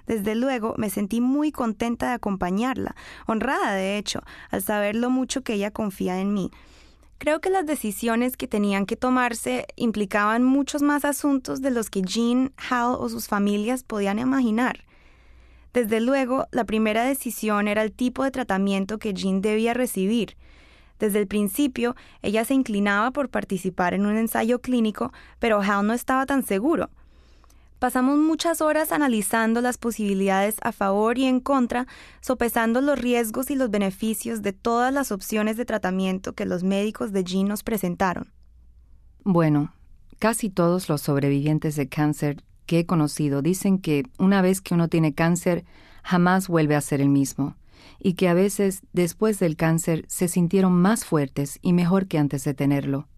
[0.07, 2.94] Desde luego me sentí muy contenta de acompañarla,
[3.27, 4.20] honrada de hecho,
[4.51, 6.51] al saber lo mucho que ella confía en mí.
[7.16, 12.03] Creo que las decisiones que tenían que tomarse implicaban muchos más asuntos de los que
[12.03, 14.85] Jean, Hal o sus familias podían imaginar.
[15.72, 20.37] Desde luego, la primera decisión era el tipo de tratamiento que Jean debía recibir.
[20.98, 25.94] Desde el principio, ella se inclinaba por participar en un ensayo clínico, pero Hal no
[25.94, 26.90] estaba tan seguro.
[27.78, 31.88] Pasamos muchas horas analizando las posibilidades a favor y en contra,
[32.20, 37.11] sopesando los riesgos y los beneficios de todas las opciones de tratamiento que los médicos
[37.11, 38.30] de Jean nos presentaron.
[39.24, 39.74] Bueno,
[40.20, 44.88] casi todos los sobrevivientes de cáncer que he conocido dicen que una vez que uno
[44.88, 45.64] tiene cáncer,
[46.03, 47.57] jamás vuelve a ser el mismo
[47.98, 52.44] y que a veces después del cáncer se sintieron más fuertes y mejor que antes
[52.44, 53.09] de tenerlo.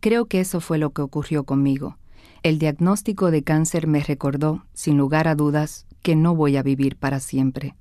[0.00, 1.98] Creo que eso fue lo que ocurrió conmigo.
[2.42, 6.96] El diagnóstico de cáncer me recordó, sin lugar a dudas, que no voy a vivir
[6.96, 7.76] para siempre.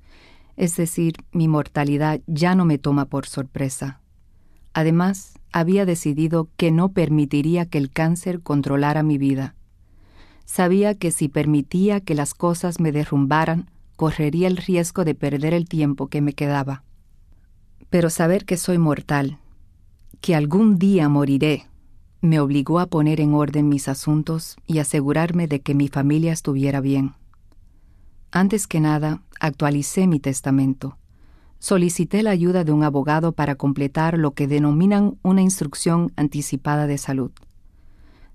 [0.58, 4.02] Es decir, mi mortalidad ya no me toma por sorpresa.
[4.74, 9.56] Además, había decidido que no permitiría que el cáncer controlara mi vida.
[10.52, 15.70] Sabía que si permitía que las cosas me derrumbaran, correría el riesgo de perder el
[15.70, 16.84] tiempo que me quedaba.
[17.92, 19.38] Pero saber que soy mortal,
[20.22, 21.68] que algún día moriré,
[22.22, 26.82] me obligó a poner en orden mis asuntos y asegurarme de que mi familia estuviera
[26.82, 27.14] bien.
[28.32, 30.98] Antes que nada, actualicé mi testamento.
[31.60, 36.98] Solicité la ayuda de un abogado para completar lo que denominan una instrucción anticipada de
[36.98, 37.30] salud.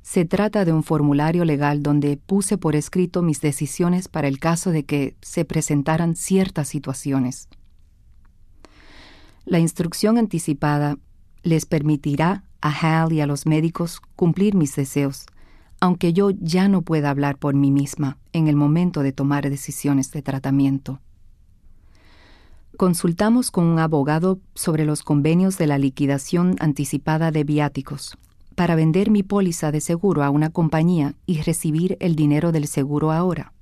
[0.04, 4.70] Se trata de un formulario legal donde puse por escrito mis decisiones para el caso
[4.70, 7.48] de que se presentaran ciertas situaciones.
[9.46, 10.98] La instrucción anticipada
[11.42, 15.24] les permitirá a Hal y a los médicos cumplir mis deseos,
[15.80, 20.10] aunque yo ya no pueda hablar por mí misma en el momento de tomar decisiones
[20.10, 21.00] de tratamiento.
[22.76, 28.18] Consultamos con un abogado sobre los convenios de la liquidación anticipada de viáticos
[28.54, 33.12] para vender mi póliza de seguro a una compañía y recibir el dinero del seguro
[33.12, 33.52] ahora.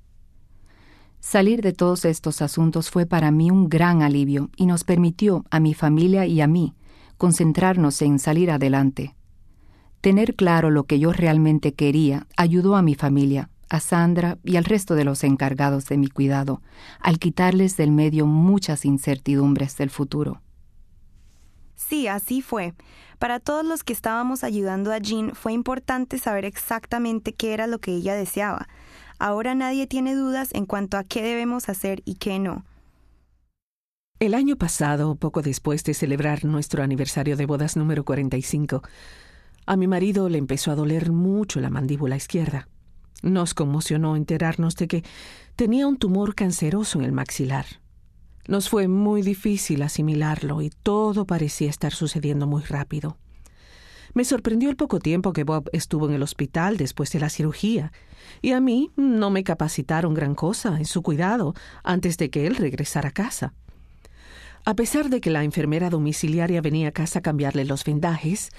[1.19, 5.59] Salir de todos estos asuntos fue para mí un gran alivio y nos permitió a
[5.59, 6.73] mi familia y a mí
[7.17, 9.15] concentrarnos en salir adelante.
[10.01, 14.65] Tener claro lo que yo realmente quería ayudó a mi familia, a Sandra y al
[14.65, 16.61] resto de los encargados de mi cuidado,
[16.99, 20.41] al quitarles del medio muchas incertidumbres del futuro.
[21.75, 22.73] Sí, así fue.
[23.19, 27.79] Para todos los que estábamos ayudando a Jean fue importante saber exactamente qué era lo
[27.79, 28.67] que ella deseaba.
[29.19, 32.65] Ahora nadie tiene dudas en cuanto a qué debemos hacer y qué no.
[34.19, 38.81] El año pasado, poco después de celebrar nuestro aniversario de bodas número 45,
[39.65, 42.67] a mi marido le empezó a doler mucho la mandíbula izquierda.
[43.21, 45.03] Nos conmocionó enterarnos de que
[45.55, 47.65] tenía un tumor canceroso en el maxilar.
[48.47, 53.17] Nos fue muy difícil asimilarlo y todo parecía estar sucediendo muy rápido.
[54.13, 57.91] Me sorprendió el poco tiempo que Bob estuvo en el hospital después de la cirugía,
[58.41, 62.55] y a mí no me capacitaron gran cosa en su cuidado antes de que él
[62.55, 63.53] regresara a casa.
[64.65, 68.49] A pesar de que la enfermera domiciliaria venía a casa a cambiarle los vendajes,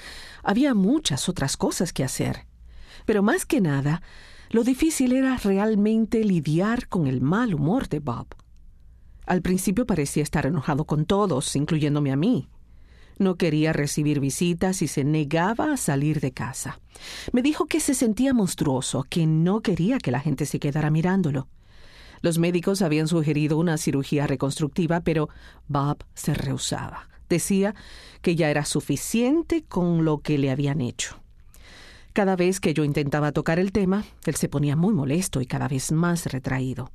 [0.42, 2.46] había muchas otras cosas que hacer.
[3.06, 4.02] Pero más que nada,
[4.50, 8.26] lo difícil era realmente lidiar con el mal humor de Bob.
[9.26, 12.48] Al principio parecía estar enojado con todos, incluyéndome a mí.
[13.18, 16.80] No quería recibir visitas y se negaba a salir de casa.
[17.32, 21.48] Me dijo que se sentía monstruoso, que no quería que la gente se quedara mirándolo.
[22.22, 25.28] Los médicos habían sugerido una cirugía reconstructiva, pero
[25.68, 27.08] Bob se rehusaba.
[27.28, 27.74] Decía
[28.20, 31.20] que ya era suficiente con lo que le habían hecho.
[32.12, 35.68] Cada vez que yo intentaba tocar el tema, él se ponía muy molesto y cada
[35.68, 36.90] vez más retraído.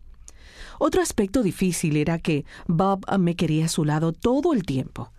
[0.80, 5.12] Otro aspecto difícil era que Bob me quería a su lado todo el tiempo.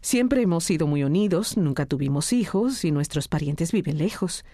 [0.00, 4.44] Siempre hemos sido muy unidos, nunca tuvimos hijos y nuestros parientes viven lejos.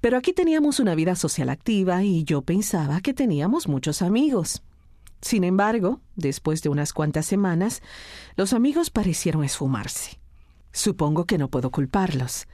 [0.00, 4.62] Pero aquí teníamos una vida social activa y yo pensaba que teníamos muchos amigos.
[5.20, 7.80] Sin embargo, después de unas cuantas semanas,
[8.36, 10.18] los amigos parecieron esfumarse.
[10.72, 12.46] Supongo que no puedo culparlos.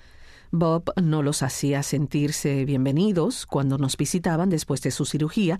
[0.54, 5.58] Bob no los hacía sentirse bienvenidos cuando nos visitaban después de su cirugía,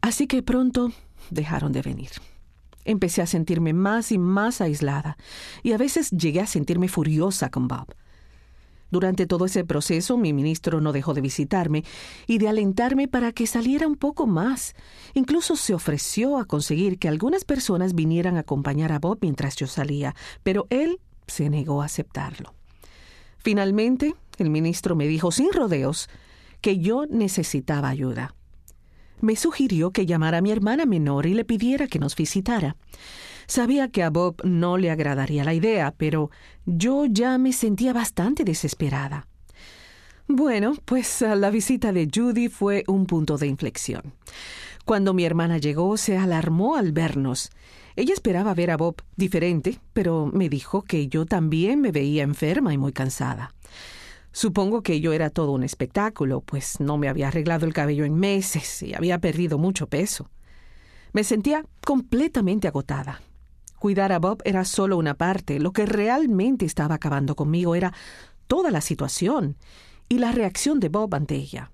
[0.00, 0.92] así que pronto
[1.30, 2.10] dejaron de venir.
[2.84, 5.16] Empecé a sentirme más y más aislada,
[5.62, 7.94] y a veces llegué a sentirme furiosa con Bob.
[8.90, 11.84] Durante todo ese proceso, mi ministro no dejó de visitarme
[12.26, 14.74] y de alentarme para que saliera un poco más.
[15.14, 19.68] Incluso se ofreció a conseguir que algunas personas vinieran a acompañar a Bob mientras yo
[19.68, 22.54] salía, pero él se negó a aceptarlo.
[23.38, 26.08] Finalmente, el ministro me dijo sin rodeos
[26.60, 28.34] que yo necesitaba ayuda.
[29.20, 32.76] Me sugirió que llamara a mi hermana menor y le pidiera que nos visitara.
[33.46, 36.30] Sabía que a Bob no le agradaría la idea, pero
[36.66, 39.26] yo ya me sentía bastante desesperada.
[40.28, 44.14] Bueno, pues la visita de Judy fue un punto de inflexión.
[44.84, 47.50] Cuando mi hermana llegó, se alarmó al vernos.
[47.96, 52.72] Ella esperaba ver a Bob diferente, pero me dijo que yo también me veía enferma
[52.72, 53.52] y muy cansada.
[54.32, 58.14] Supongo que yo era todo un espectáculo, pues no me había arreglado el cabello en
[58.14, 60.30] meses y había perdido mucho peso.
[61.12, 63.20] Me sentía completamente agotada.
[63.78, 65.58] Cuidar a Bob era solo una parte.
[65.58, 67.92] Lo que realmente estaba acabando conmigo era
[68.46, 69.56] toda la situación
[70.08, 71.72] y la reacción de Bob ante ella.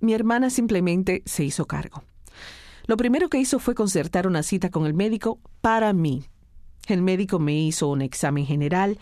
[0.00, 2.04] Mi hermana simplemente se hizo cargo.
[2.86, 6.24] Lo primero que hizo fue concertar una cita con el médico para mí.
[6.86, 8.98] El médico me hizo un examen general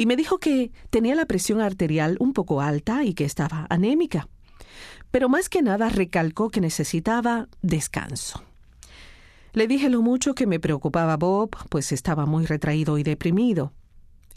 [0.00, 4.30] y me dijo que tenía la presión arterial un poco alta y que estaba anémica.
[5.10, 8.42] Pero más que nada recalcó que necesitaba descanso.
[9.52, 13.74] Le dije lo mucho que me preocupaba Bob, pues estaba muy retraído y deprimido.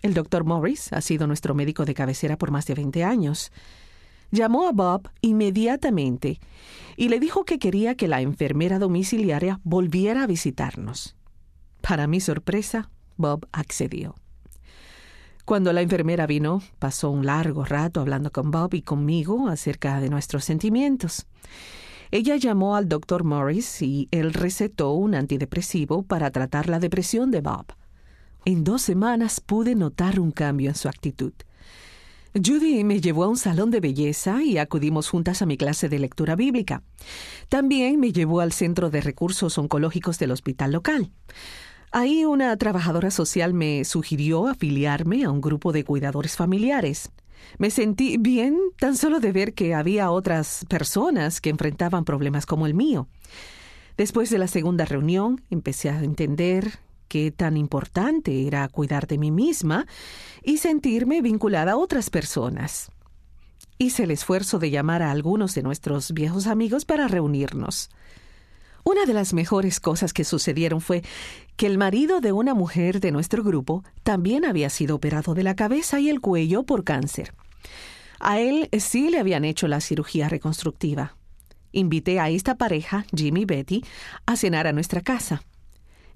[0.02, 3.54] El doctor Morris ha sido nuestro médico de cabecera por más de 20 años.
[4.32, 6.42] Llamó a Bob inmediatamente
[6.98, 11.16] y le dijo que quería que la enfermera domiciliaria volviera a visitarnos.
[11.80, 14.16] Para mi sorpresa, Bob accedió.
[15.46, 20.10] Cuando la enfermera vino, pasó un largo rato hablando con Bob y conmigo acerca de
[20.10, 21.26] nuestros sentimientos.
[22.12, 27.42] Ella llamó al doctor Morris y él recetó un antidepresivo para tratar la depresión de
[27.42, 27.66] Bob.
[28.46, 31.34] En dos semanas pude notar un cambio en su actitud.
[32.36, 36.00] Judy me llevó a un salón de belleza y acudimos juntas a mi clase de
[36.00, 36.84] lectura bíblica.
[37.50, 41.12] También me llevó al Centro de Recursos Oncológicos del hospital local.
[41.96, 47.12] Ahí una trabajadora social me sugirió afiliarme a un grupo de cuidadores familiares.
[47.60, 52.66] Me sentí bien tan solo de ver que había otras personas que enfrentaban problemas como
[52.66, 53.08] el mío.
[53.96, 56.80] Después de la segunda reunión empecé a entender
[57.10, 59.86] qué tan importante era cuidar de mí misma
[60.42, 62.90] y sentirme vinculada a otras personas.
[63.78, 67.92] Hice el esfuerzo de llamar a algunos de nuestros viejos amigos para reunirnos.
[68.84, 71.04] Una de las mejores cosas que sucedieron fue
[71.56, 75.56] que el marido de una mujer de nuestro grupo también había sido operado de la
[75.56, 77.34] cabeza y el cuello por cáncer.
[78.20, 81.16] A él sí le habían hecho la cirugía reconstructiva.
[81.72, 83.84] Invité a esta pareja, Jim y Betty,
[84.26, 85.44] a cenar a nuestra casa.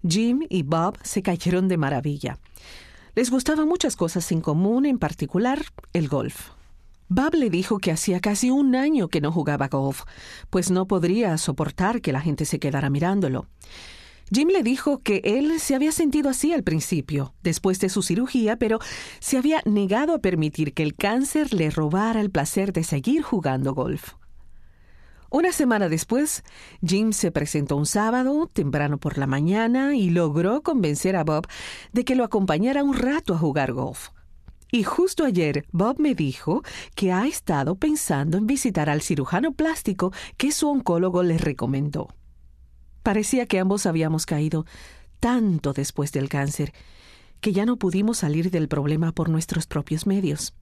[0.07, 2.37] Jim y Bob se cayeron de maravilla.
[3.15, 5.63] Les gustaban muchas cosas en común, en particular
[5.93, 6.56] el golf.
[7.09, 10.03] Bob le dijo que hacía casi un año que no jugaba golf,
[10.49, 13.47] pues no podría soportar que la gente se quedara mirándolo.
[14.29, 18.57] Jim le dijo que él se había sentido así al principio, después de su cirugía,
[18.57, 18.79] pero
[19.19, 23.73] se había negado a permitir que el cáncer le robara el placer de seguir jugando
[23.73, 24.15] golf.
[25.29, 26.43] Una semana después,
[26.85, 31.47] Jim se presentó un sábado, temprano por la mañana, y logró convencer a Bob
[31.93, 34.09] de que lo acompañara un rato a jugar golf.
[34.71, 36.63] Y justo ayer Bob me dijo
[36.95, 42.09] que ha estado pensando en visitar al cirujano plástico que su oncólogo le recomendó.
[43.03, 44.65] Parecía que ambos habíamos caído
[45.19, 46.73] tanto después del cáncer
[47.39, 50.53] que ya no pudimos salir del problema por nuestros propios medios.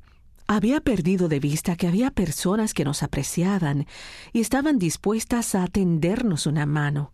[0.48, 3.88] Había perdido de vista que había personas que nos apreciaban
[4.34, 7.14] y estaban dispuestas a tendernos una mano.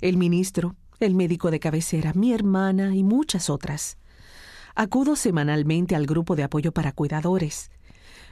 [0.00, 3.98] El ministro, el médico de cabecera, mi hermana y muchas otras.
[4.74, 7.70] Acudo semanalmente al grupo de apoyo para cuidadores.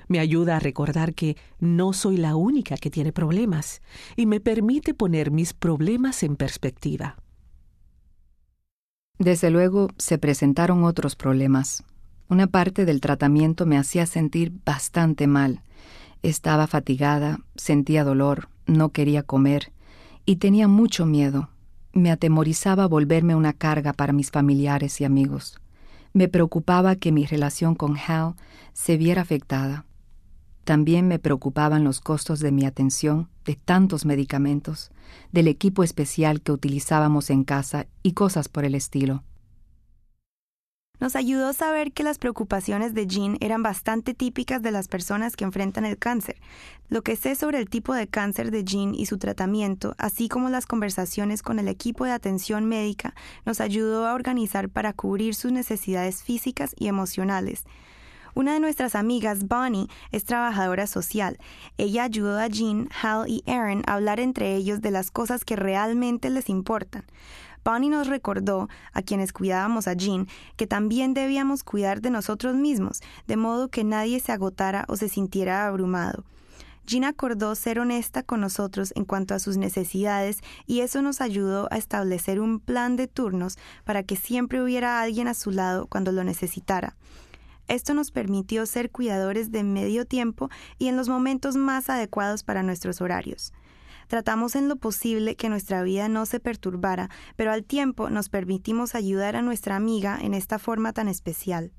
[0.09, 3.83] Me ayuda a recordar que no soy la única que tiene problemas
[4.17, 7.17] y me permite poner mis problemas en perspectiva.
[9.19, 11.85] Desde luego se presentaron otros problemas,
[12.33, 15.61] una parte del tratamiento me hacía sentir bastante mal.
[16.23, 19.71] Estaba fatigada, sentía dolor, no quería comer
[20.25, 21.51] y tenía mucho miedo.
[21.93, 25.61] Me atemorizaba volverme una carga para mis familiares y amigos.
[26.13, 28.35] Me preocupaba que mi relación con Hal
[28.73, 29.87] se viera afectada.
[30.65, 34.91] También me preocupaban los costos de mi atención, de tantos medicamentos,
[35.33, 39.25] del equipo especial que utilizábamos en casa y cosas por el estilo
[41.03, 45.35] nos ayudó a saber que las preocupaciones de Jean eran bastante típicas de las personas
[45.35, 46.37] que enfrentan el cáncer.
[46.91, 50.49] Lo que sé sobre el tipo de cáncer de Jean y su tratamiento, así como
[50.49, 55.51] las conversaciones con el equipo de atención médica, nos ayudó a organizar para cubrir sus
[55.51, 57.65] necesidades físicas y emocionales.
[58.35, 61.37] Una de nuestras amigas, Bonnie, es trabajadora social.
[61.79, 65.57] Ella ayudó a Jean, Hal y Aaron a hablar entre ellos de las cosas que
[65.57, 67.05] realmente les importan.
[67.65, 73.01] Bonnie nos recordó, a quienes cuidábamos a Jean, que también debíamos cuidar de nosotros mismos,
[73.27, 76.25] de modo que nadie se agotara o se sintiera abrumado.
[76.85, 81.69] Jean acordó ser honesta con nosotros en cuanto a sus necesidades y eso nos ayudó
[81.71, 86.11] a establecer un plan de turnos para que siempre hubiera alguien a su lado cuando
[86.11, 86.97] lo necesitara.
[87.69, 92.65] Esto nos permitió ser cuidadores de medio tiempo y en los momentos más adecuados para
[92.65, 93.53] nuestros horarios.
[94.09, 98.95] Tratamos en lo posible que nuestra vida no se perturbara, pero al tiempo nos permitimos
[98.95, 101.73] ayudar a nuestra amiga en esta forma tan especial.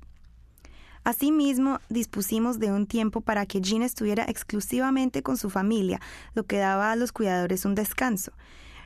[1.04, 6.00] Asimismo, dispusimos de un tiempo para que Jean estuviera exclusivamente con su familia,
[6.34, 8.32] lo que daba a los cuidadores un descanso.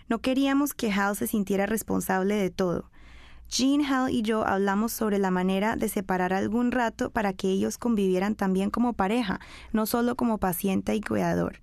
[0.08, 2.90] No queríamos que Hal se sintiera responsable de todo.
[3.48, 7.78] Jean, Hal y yo hablamos sobre la manera de separar algún rato para que ellos
[7.78, 9.38] convivieran también como pareja,
[9.72, 11.60] no solo como paciente y cuidador.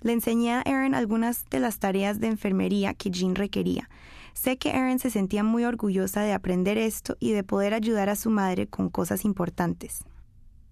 [0.00, 3.88] Le enseñé a Aaron algunas de las tareas de enfermería que Jean requería.
[4.34, 8.16] Sé que Aaron se sentía muy orgullosa de aprender esto y de poder ayudar a
[8.16, 10.04] su madre con cosas importantes.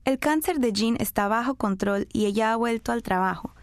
[0.05, 3.55] El cáncer de Jean está bajo control y ella ha vuelto al trabajo.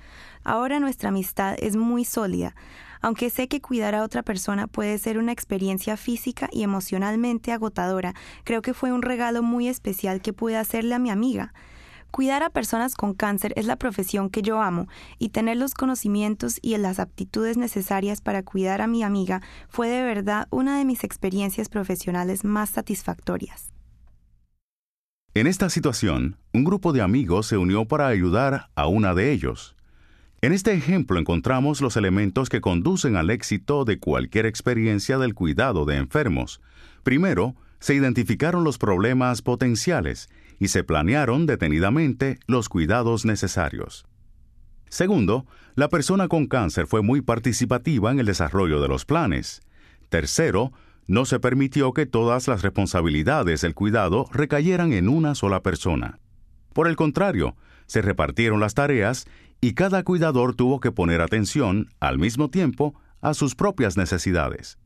[0.44, 2.56] Ahora nuestra amistad es muy sólida.
[3.00, 8.16] Aunque sé que cuidar a otra persona puede ser una experiencia física y emocionalmente agotadora,
[8.44, 11.54] creo que fue un regalo muy especial que pude hacerle a mi amiga.
[12.12, 16.60] Cuidar a personas con cáncer es la profesión que yo amo y tener los conocimientos
[16.62, 21.06] y las aptitudes necesarias para cuidar a mi amiga fue de verdad una de mis
[21.06, 23.72] experiencias profesionales más satisfactorias.
[25.34, 29.78] En esta situación, un grupo de amigos se unió para ayudar a una de ellos.
[30.42, 35.86] En este ejemplo encontramos los elementos que conducen al éxito de cualquier experiencia del cuidado
[35.86, 36.60] de enfermos.
[37.04, 40.30] Primero, se identificaron los problemas potenciales
[40.62, 44.06] y se planearon detenidamente los cuidados necesarios.
[44.90, 49.62] Segundo, la persona con cáncer fue muy participativa en el desarrollo de los planes.
[50.10, 50.72] Tercero,
[51.08, 56.20] no se permitió que todas las responsabilidades del cuidado recayeran en una sola persona.
[56.74, 57.56] Por el contrario,
[57.88, 59.26] se repartieron las tareas
[59.62, 64.78] y cada cuidador tuvo que poner atención, al mismo tiempo, a sus propias necesidades.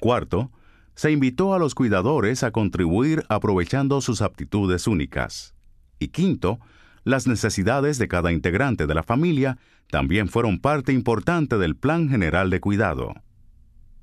[0.00, 0.50] Cuarto,
[0.94, 5.54] se invitó a los cuidadores a contribuir aprovechando sus aptitudes únicas.
[5.98, 6.60] Y quinto,
[7.04, 9.58] las necesidades de cada integrante de la familia
[9.90, 13.14] también fueron parte importante del plan general de cuidado.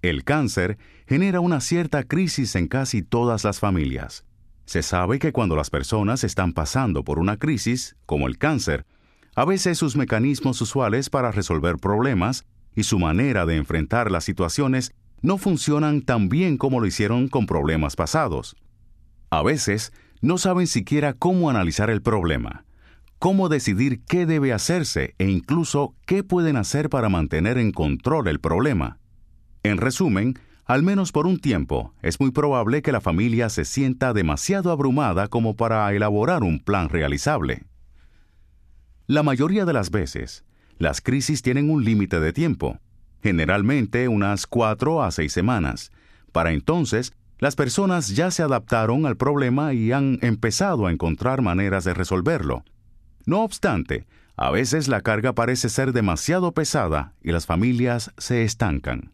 [0.01, 0.77] El cáncer
[1.07, 4.23] genera una cierta crisis en casi todas las familias.
[4.65, 8.85] Se sabe que cuando las personas están pasando por una crisis, como el cáncer,
[9.35, 14.93] a veces sus mecanismos usuales para resolver problemas y su manera de enfrentar las situaciones
[15.21, 18.55] no funcionan tan bien como lo hicieron con problemas pasados.
[19.29, 22.65] A veces, no saben siquiera cómo analizar el problema,
[23.19, 28.39] cómo decidir qué debe hacerse e incluso qué pueden hacer para mantener en control el
[28.39, 28.97] problema.
[29.63, 34.13] En resumen, al menos por un tiempo, es muy probable que la familia se sienta
[34.13, 37.63] demasiado abrumada como para elaborar un plan realizable.
[39.07, 40.45] La mayoría de las veces,
[40.77, 42.79] las crisis tienen un límite de tiempo,
[43.21, 45.91] generalmente unas cuatro a seis semanas.
[46.31, 51.85] Para entonces, las personas ya se adaptaron al problema y han empezado a encontrar maneras
[51.85, 52.63] de resolverlo.
[53.25, 54.05] No obstante,
[54.35, 59.11] a veces la carga parece ser demasiado pesada y las familias se estancan.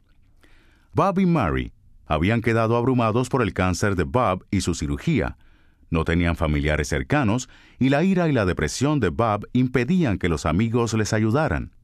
[0.94, 1.74] Bob y Mary
[2.08, 5.38] habían quedado abrumados por el cáncer de Bob y su cirugía.
[5.90, 7.48] No tenían familiares cercanos
[7.80, 11.75] y la ira y la depresión de Bob impedían que los amigos les ayudaran.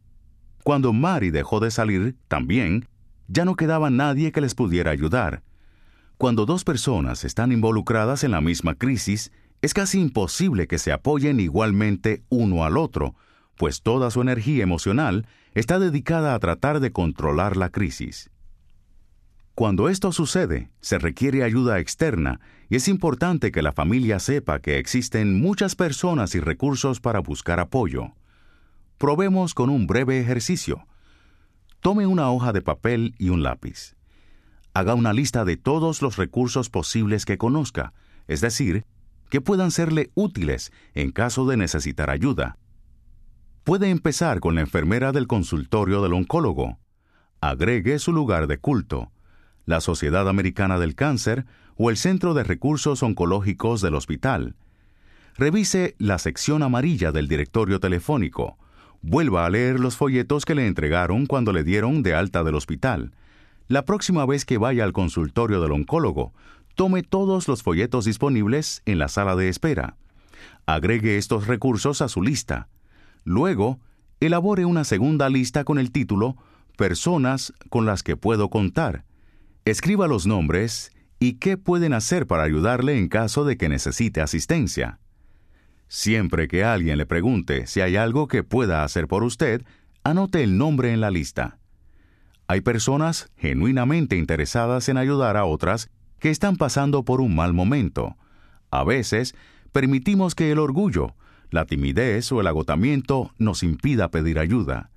[0.64, 2.88] Cuando Mary dejó de salir, también,
[3.28, 5.42] ya no quedaba nadie que les pudiera ayudar.
[6.18, 9.32] Cuando dos personas están involucradas en la misma crisis,
[9.62, 13.16] es casi imposible que se apoyen igualmente uno al otro,
[13.58, 18.30] pues toda su energía emocional está dedicada a tratar de controlar la crisis.
[19.56, 22.40] Cuando esto sucede, se requiere ayuda externa
[22.70, 27.60] y es importante que la familia sepa que existen muchas personas y recursos para buscar
[27.60, 28.14] apoyo.
[29.02, 30.86] Probemos con un breve ejercicio.
[31.80, 33.96] Tome una hoja de papel y un lápiz.
[34.76, 37.94] Haga una lista de todos los recursos posibles que conozca,
[38.28, 38.86] es decir,
[39.32, 42.60] que puedan serle útiles en caso de necesitar ayuda.
[43.64, 46.78] Puede empezar con la enfermera del consultorio del oncólogo.
[47.40, 49.12] Agregue su lugar de culto,
[49.66, 54.56] la Sociedad Americana del Cáncer o el Centro de Recursos Oncológicos del hospital.
[55.38, 58.60] Revise la sección amarilla del directorio telefónico
[59.02, 63.14] Vuelva a leer los folletos que le entregaron cuando le dieron de alta del hospital.
[63.68, 66.34] La próxima vez que vaya al consultorio del oncólogo,
[66.76, 69.98] tome todos los folletos disponibles en la sala de espera.
[70.66, 72.68] Agregue estos recursos a su lista.
[73.24, 73.80] Luego,
[74.20, 76.38] elabore una segunda lista con el título
[76.78, 79.04] Personas con las que puedo contar.
[79.66, 85.00] Escriba los nombres y qué pueden hacer para ayudarle en caso de que necesite asistencia.
[85.94, 89.62] Siempre que alguien le pregunte si hay algo que pueda hacer por usted,
[90.06, 91.58] anote el nombre en la lista.
[92.48, 98.16] Hay personas genuinamente interesadas en ayudar a otras que están pasando por un mal momento.
[98.70, 99.36] A veces,
[99.74, 101.14] permitimos que el orgullo,
[101.50, 104.92] la timidez o el agotamiento nos impida pedir ayuda.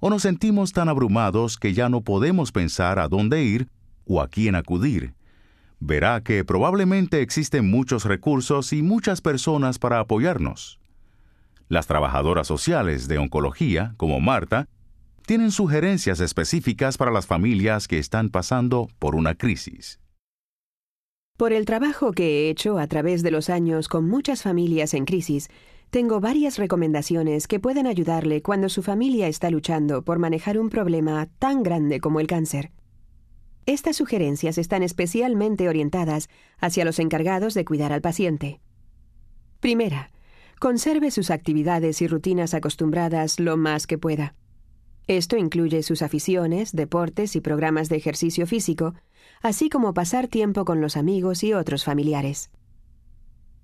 [0.00, 3.68] O nos sentimos tan abrumados que ya no podemos pensar a dónde ir
[4.06, 5.14] o a quién acudir
[5.84, 10.78] verá que probablemente existen muchos recursos y muchas personas para apoyarnos.
[11.68, 14.68] Las trabajadoras sociales de oncología, como Marta,
[15.26, 19.98] tienen sugerencias específicas para las familias que están pasando por una crisis.
[21.36, 25.04] Por el trabajo que he hecho a través de los años con muchas familias en
[25.04, 25.48] crisis,
[25.90, 31.28] tengo varias recomendaciones que pueden ayudarle cuando su familia está luchando por manejar un problema
[31.38, 32.70] tan grande como el cáncer.
[33.64, 38.60] Estas sugerencias están especialmente orientadas hacia los encargados de cuidar al paciente.
[39.60, 40.10] Primera,
[40.58, 44.34] conserve sus actividades y rutinas acostumbradas lo más que pueda.
[45.06, 48.94] Esto incluye sus aficiones, deportes y programas de ejercicio físico,
[49.42, 52.50] así como pasar tiempo con los amigos y otros familiares.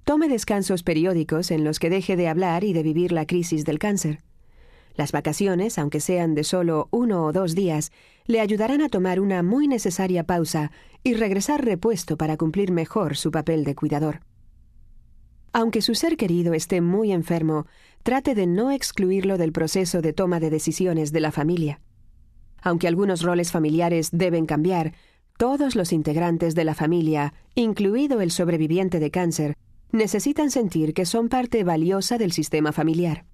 [0.04, 3.78] Tome descansos periódicos en los que deje de hablar y de vivir la crisis del
[3.78, 4.20] cáncer.
[4.98, 7.92] Las vacaciones, aunque sean de solo uno o dos días,
[8.26, 10.72] le ayudarán a tomar una muy necesaria pausa
[11.04, 14.22] y regresar repuesto para cumplir mejor su papel de cuidador.
[15.52, 17.66] Aunque su ser querido esté muy enfermo,
[18.02, 21.80] trate de no excluirlo del proceso de toma de decisiones de la familia.
[22.60, 24.94] Aunque algunos roles familiares deben cambiar,
[25.36, 29.54] todos los integrantes de la familia, incluido el sobreviviente de cáncer,
[29.92, 33.26] necesitan sentir que son parte valiosa del sistema familiar.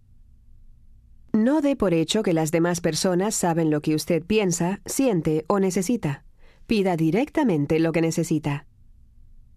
[1.35, 5.59] No dé por hecho que las demás personas saben lo que usted piensa, siente o
[5.59, 6.23] necesita.
[6.69, 8.67] Pida directamente lo que necesita.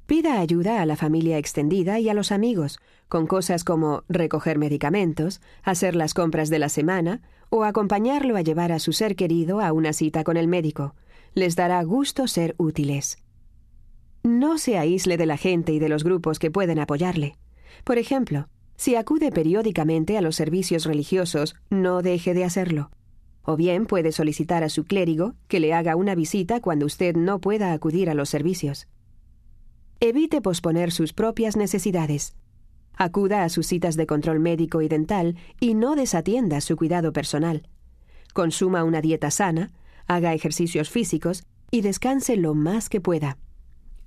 [0.08, 5.40] Pida ayuda a la familia extendida y a los amigos, con cosas como recoger medicamentos,
[5.62, 7.22] hacer las compras de la semana
[7.52, 10.96] o acompañarlo a llevar a su ser querido a una cita con el médico.
[11.36, 13.20] Les dará gusto ser útiles.
[14.24, 17.38] No se aísle de la gente y de los grupos que pueden apoyarle.
[17.84, 22.92] Por ejemplo, si acude periódicamente a los servicios religiosos, no deje de hacerlo.
[23.42, 27.40] O bien puede solicitar a su clérigo que le haga una visita cuando usted no
[27.40, 28.88] pueda acudir a los servicios.
[30.00, 32.36] Evite posponer sus propias necesidades.
[32.94, 37.68] Acuda a sus citas de control médico y dental y no desatienda su cuidado personal.
[38.34, 39.72] Consuma una dieta sana,
[40.06, 43.38] haga ejercicios físicos y descanse lo más que pueda.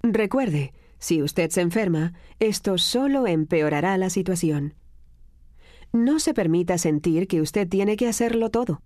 [0.02, 4.74] Recuerde, si usted se enferma, esto solo empeorará la situación.
[5.92, 8.82] No se permita sentir que usted tiene que hacerlo todo.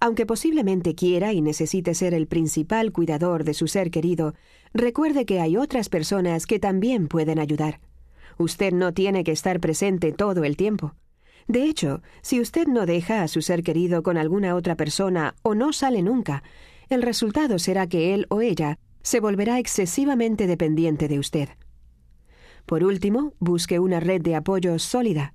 [0.00, 4.34] Aunque posiblemente quiera y necesite ser el principal cuidador de su ser querido,
[4.74, 7.80] recuerde que hay otras personas que también pueden ayudar.
[8.38, 10.96] Usted no tiene que estar presente todo el tiempo.
[11.46, 15.54] De hecho, si usted no deja a su ser querido con alguna otra persona o
[15.54, 16.42] no sale nunca,
[16.88, 21.48] el resultado será que él o ella se volverá excesivamente dependiente de usted.
[22.66, 25.34] Por último, busque una red de apoyo sólida.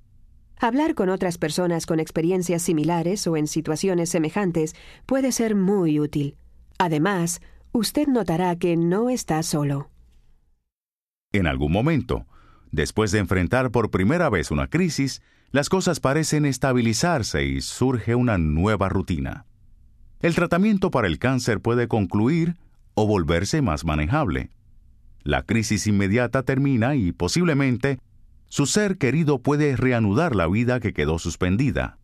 [0.60, 4.74] Hablar con otras personas con experiencias similares o en situaciones semejantes
[5.06, 6.36] puede ser muy útil.
[6.78, 7.40] Además,
[7.72, 9.90] usted notará que no está solo.
[11.32, 12.26] En algún momento,
[12.72, 18.38] después de enfrentar por primera vez una crisis, las cosas parecen estabilizarse y surge una
[18.38, 19.46] nueva rutina.
[20.20, 22.56] El tratamiento para el cáncer puede concluir
[23.00, 24.50] o volverse más manejable.
[25.22, 28.00] La crisis inmediata termina y posiblemente
[28.48, 31.96] su ser querido puede reanudar la vida que quedó suspendida.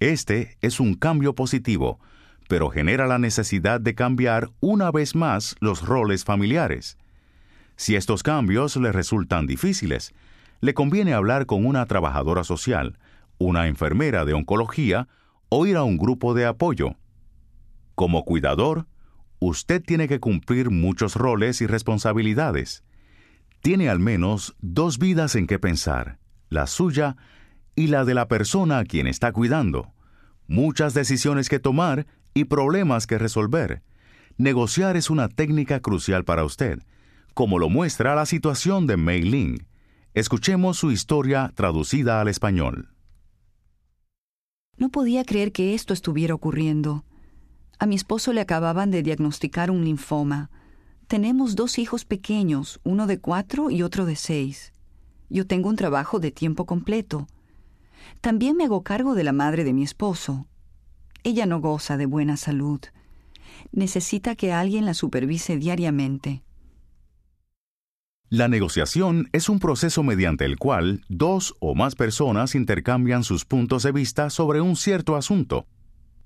[0.00, 2.00] Este es un cambio positivo,
[2.48, 6.96] pero genera la necesidad de cambiar una vez más los roles familiares.
[7.76, 10.14] Si estos cambios le resultan difíciles,
[10.62, 12.98] le conviene hablar con una trabajadora social,
[13.36, 15.06] una enfermera de oncología
[15.50, 16.94] o ir a un grupo de apoyo.
[17.94, 18.86] Como cuidador,
[19.48, 22.84] usted tiene que cumplir muchos roles y responsabilidades.
[23.60, 26.18] Tiene al menos dos vidas en que pensar,
[26.50, 27.16] la suya
[27.74, 29.92] y la de la persona a quien está cuidando,
[30.46, 33.82] muchas decisiones que tomar y problemas que resolver.
[34.36, 36.80] Negociar es una técnica crucial para usted,
[37.34, 39.66] como lo muestra la situación de Mei Ling.
[40.12, 42.90] Escuchemos su historia traducida al español.
[44.76, 47.04] No podía creer que esto estuviera ocurriendo.
[47.84, 50.48] A mi esposo le acababan de diagnosticar un linfoma.
[51.06, 54.72] Tenemos dos hijos pequeños, uno de cuatro y otro de seis.
[55.28, 57.26] Yo tengo un trabajo de tiempo completo.
[58.22, 60.46] También me hago cargo de la madre de mi esposo.
[61.24, 62.80] Ella no goza de buena salud.
[63.70, 66.42] Necesita que alguien la supervise diariamente.
[68.30, 73.82] La negociación es un proceso mediante el cual dos o más personas intercambian sus puntos
[73.82, 75.66] de vista sobre un cierto asunto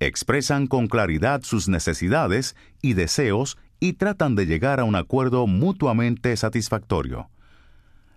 [0.01, 6.37] expresan con claridad sus necesidades y deseos y tratan de llegar a un acuerdo mutuamente
[6.37, 7.31] satisfactorio.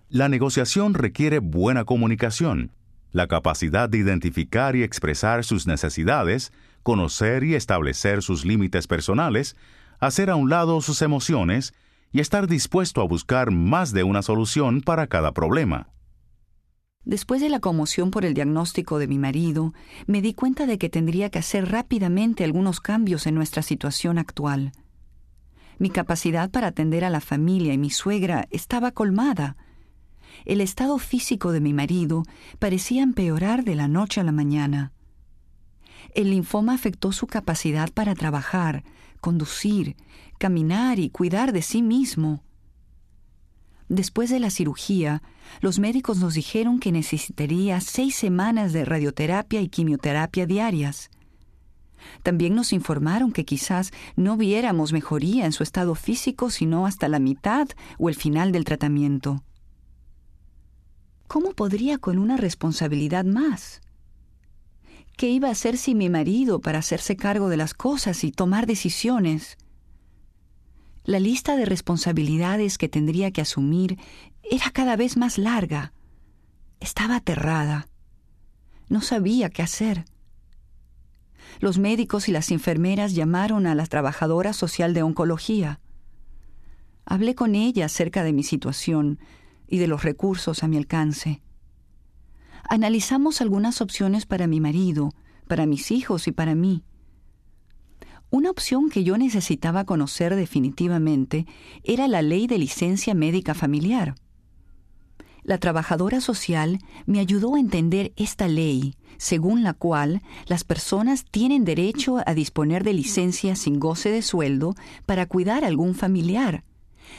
[0.10, 2.72] La negociación requiere buena comunicación,
[3.12, 6.52] la capacidad de identificar y expresar sus necesidades,
[6.84, 9.56] conocer y establecer sus límites personales,
[10.00, 11.74] hacer a un lado sus emociones
[12.12, 15.88] y estar dispuesto a buscar más de una solución para cada problema.
[17.04, 19.74] Después de la conmoción por el diagnóstico de mi marido,
[20.06, 24.72] me di cuenta de que tendría que hacer rápidamente algunos cambios en nuestra situación actual.
[25.80, 29.58] Mi capacidad para atender a la familia y mi suegra estaba colmada.
[30.46, 32.24] El estado físico de mi marido
[32.60, 34.92] parecía empeorar de la noche a la mañana.
[36.14, 38.84] El linfoma afectó su capacidad para trabajar,
[39.22, 39.96] conducir,
[40.38, 42.44] caminar y cuidar de sí mismo.
[43.92, 45.22] Después de la cirugía,
[45.60, 51.10] los médicos nos dijeron que necesitaría seis semanas de radioterapia y quimioterapia diarias.
[52.24, 57.20] También nos informaron que quizás no viéramos mejoría en su estado físico sino hasta la
[57.20, 57.68] mitad
[57.98, 59.44] o el final del tratamiento.
[61.28, 63.82] ¿Cómo podría con una responsabilidad más?
[65.18, 68.68] ¿Qué iba a hacer sin mi marido para hacerse cargo de las cosas y tomar
[68.68, 69.58] decisiones?
[71.04, 73.98] La lista de responsabilidades que tendría que asumir
[74.44, 75.94] era cada vez más larga.
[76.80, 77.88] Estaba aterrada.
[78.88, 80.06] No sabía qué hacer.
[81.60, 85.80] Los médicos y las enfermeras llamaron a la trabajadora social de oncología.
[87.06, 89.20] Hablé con ella acerca de mi situación
[89.68, 91.42] y de los recursos a mi alcance.
[92.70, 95.14] Analizamos algunas opciones para mi marido,
[95.48, 96.84] para mis hijos y para mí.
[98.32, 101.46] Una opción que yo necesitaba conocer definitivamente
[101.84, 104.16] era la ley de licencia médica familiar.
[105.44, 111.66] La trabajadora social me ayudó a entender esta ley, según la cual las personas tienen
[111.66, 114.76] derecho a disponer de licencia sin goce de sueldo
[115.06, 116.64] para cuidar a algún familiar,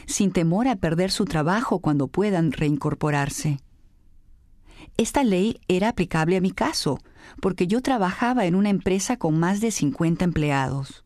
[0.06, 3.58] sin temor a perder su trabajo cuando puedan reincorporarse.
[4.96, 7.00] Esta ley era aplicable a mi caso,
[7.40, 11.01] porque yo trabajaba en una empresa con más de 50 empleados.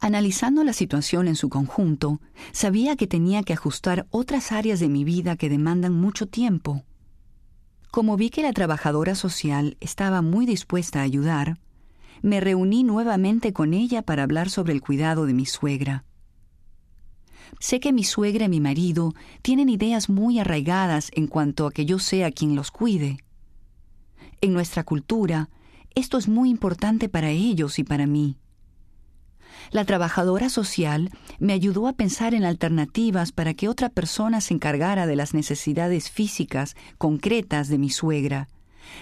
[0.00, 2.20] Analizando la situación en su conjunto,
[2.52, 6.84] sabía que tenía que ajustar otras áreas de mi vida que demandan mucho tiempo.
[7.90, 11.58] Como vi que la trabajadora social estaba muy dispuesta a ayudar,
[12.22, 16.04] me reuní nuevamente con ella para hablar sobre el cuidado de mi suegra.
[17.58, 21.86] Sé que mi suegra y mi marido tienen ideas muy arraigadas en cuanto a que
[21.86, 23.18] yo sea quien los cuide.
[24.40, 25.48] En nuestra cultura,
[25.94, 28.36] esto es muy importante para ellos y para mí.
[29.70, 35.06] La trabajadora social me ayudó a pensar en alternativas para que otra persona se encargara
[35.06, 38.48] de las necesidades físicas concretas de mi suegra,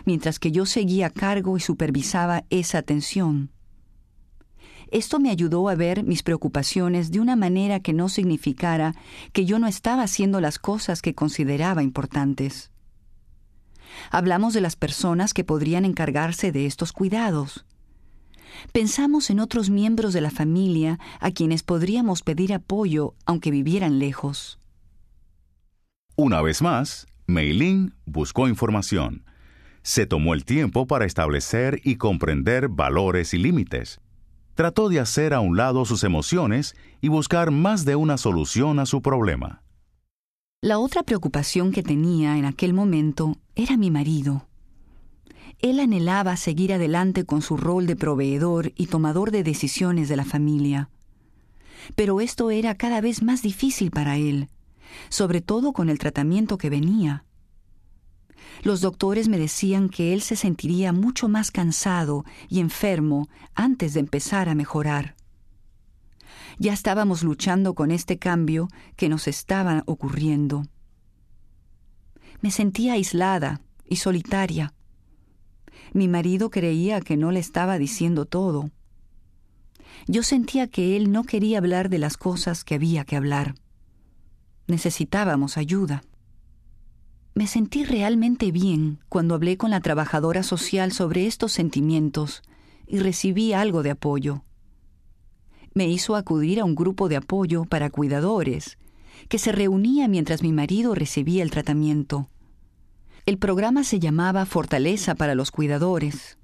[0.05, 3.51] mientras que yo seguía a cargo y supervisaba esa atención.
[4.91, 8.95] Esto me ayudó a ver mis preocupaciones de una manera que no significara
[9.33, 12.71] que yo no estaba haciendo las cosas que consideraba importantes.
[14.11, 17.66] Hablamos de las personas que podrían encargarse de estos cuidados.
[18.73, 24.59] Pensamos en otros miembros de la familia a quienes podríamos pedir apoyo aunque vivieran lejos.
[26.17, 29.25] Una vez más, Meilin buscó información.
[29.83, 34.01] Se tomó el tiempo para establecer y comprender valores y límites.
[34.55, 38.87] Trató de hacer a un lado sus emociones y buscar más de una solución a
[38.87, 39.63] su problema.
[40.63, 44.49] La otra preocupación que tenía en aquel momento era mi marido.
[45.61, 50.25] Él anhelaba seguir adelante con su rol de proveedor y tomador de decisiones de la
[50.25, 50.91] familia.
[51.95, 54.49] Pero esto era cada vez más difícil para él,
[55.09, 57.25] sobre todo con el tratamiento que venía.
[58.63, 64.01] Los doctores me decían que él se sentiría mucho más cansado y enfermo antes de
[64.01, 65.15] empezar a mejorar.
[66.59, 70.65] Ya estábamos luchando con este cambio que nos estaba ocurriendo.
[72.41, 74.73] Me sentía aislada y solitaria.
[75.97, 78.71] Mi marido creía que no le estaba diciendo todo.
[80.07, 83.55] Yo sentía que él no quería hablar de las cosas que había que hablar.
[84.67, 86.03] Necesitábamos ayuda.
[87.33, 92.43] Me sentí realmente bien cuando hablé con la trabajadora social sobre estos sentimientos
[92.87, 94.45] y recibí algo de apoyo.
[95.73, 98.77] Me hizo acudir a un grupo de apoyo para cuidadores,
[99.31, 102.29] que se reunía mientras mi marido recibía el tratamiento.
[103.27, 106.39] El programa se llamaba Fortaleza para los Cuidadores.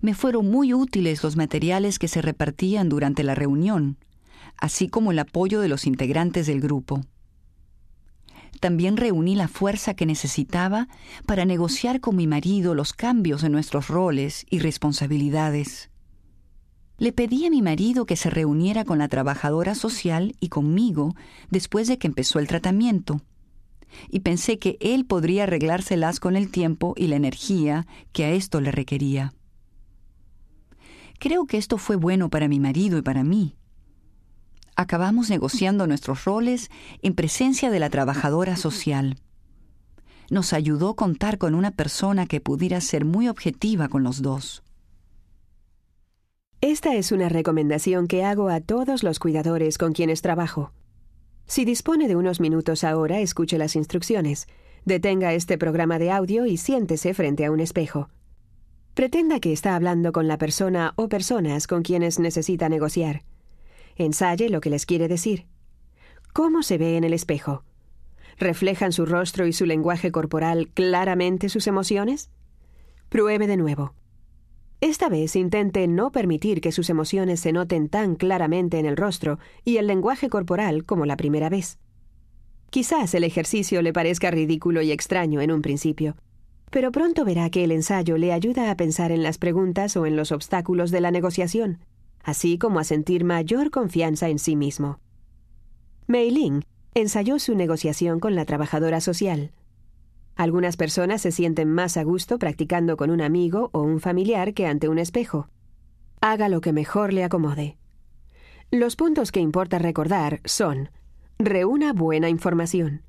[0.00, 3.98] Me fueron muy útiles los materiales que se repartían durante la reunión,
[4.56, 7.00] así como el apoyo de los integrantes del grupo.
[8.60, 10.86] También reuní la fuerza que necesitaba
[11.26, 15.90] para negociar con mi marido los cambios en nuestros roles y responsabilidades.
[16.98, 21.16] Le pedí a mi marido que se reuniera con la trabajadora social y conmigo
[21.50, 23.22] después de que empezó el tratamiento
[24.08, 28.60] y pensé que él podría arreglárselas con el tiempo y la energía que a esto
[28.60, 29.32] le requería.
[31.18, 33.54] Creo que esto fue bueno para mi marido y para mí.
[34.74, 36.70] Acabamos negociando nuestros roles
[37.02, 39.18] en presencia de la trabajadora social.
[40.30, 44.62] Nos ayudó contar con una persona que pudiera ser muy objetiva con los dos.
[46.62, 50.72] Esta es una recomendación que hago a todos los cuidadores con quienes trabajo.
[51.50, 54.46] Si dispone de unos minutos ahora, escuche las instrucciones.
[54.84, 58.08] Detenga este programa de audio y siéntese frente a un espejo.
[58.94, 63.24] Pretenda que está hablando con la persona o personas con quienes necesita negociar.
[63.96, 65.48] Ensaye lo que les quiere decir.
[66.32, 67.64] ¿Cómo se ve en el espejo?
[68.38, 72.30] ¿Reflejan su rostro y su lenguaje corporal claramente sus emociones?
[73.08, 73.92] Pruebe de nuevo.
[74.80, 79.38] Esta vez intente no permitir que sus emociones se noten tan claramente en el rostro
[79.62, 81.78] y el lenguaje corporal como la primera vez.
[82.70, 86.16] Quizás el ejercicio le parezca ridículo y extraño en un principio,
[86.70, 90.16] pero pronto verá que el ensayo le ayuda a pensar en las preguntas o en
[90.16, 91.80] los obstáculos de la negociación,
[92.22, 94.98] así como a sentir mayor confianza en sí mismo.
[96.06, 96.64] Mei Ling
[96.94, 99.50] ensayó su negociación con la trabajadora social.
[100.40, 104.66] Algunas personas se sienten más a gusto practicando con un amigo o un familiar que
[104.66, 105.50] ante un espejo.
[106.22, 107.76] Haga lo que mejor le acomode.
[108.70, 110.88] Los puntos que importa recordar son
[111.38, 113.02] reúna buena información,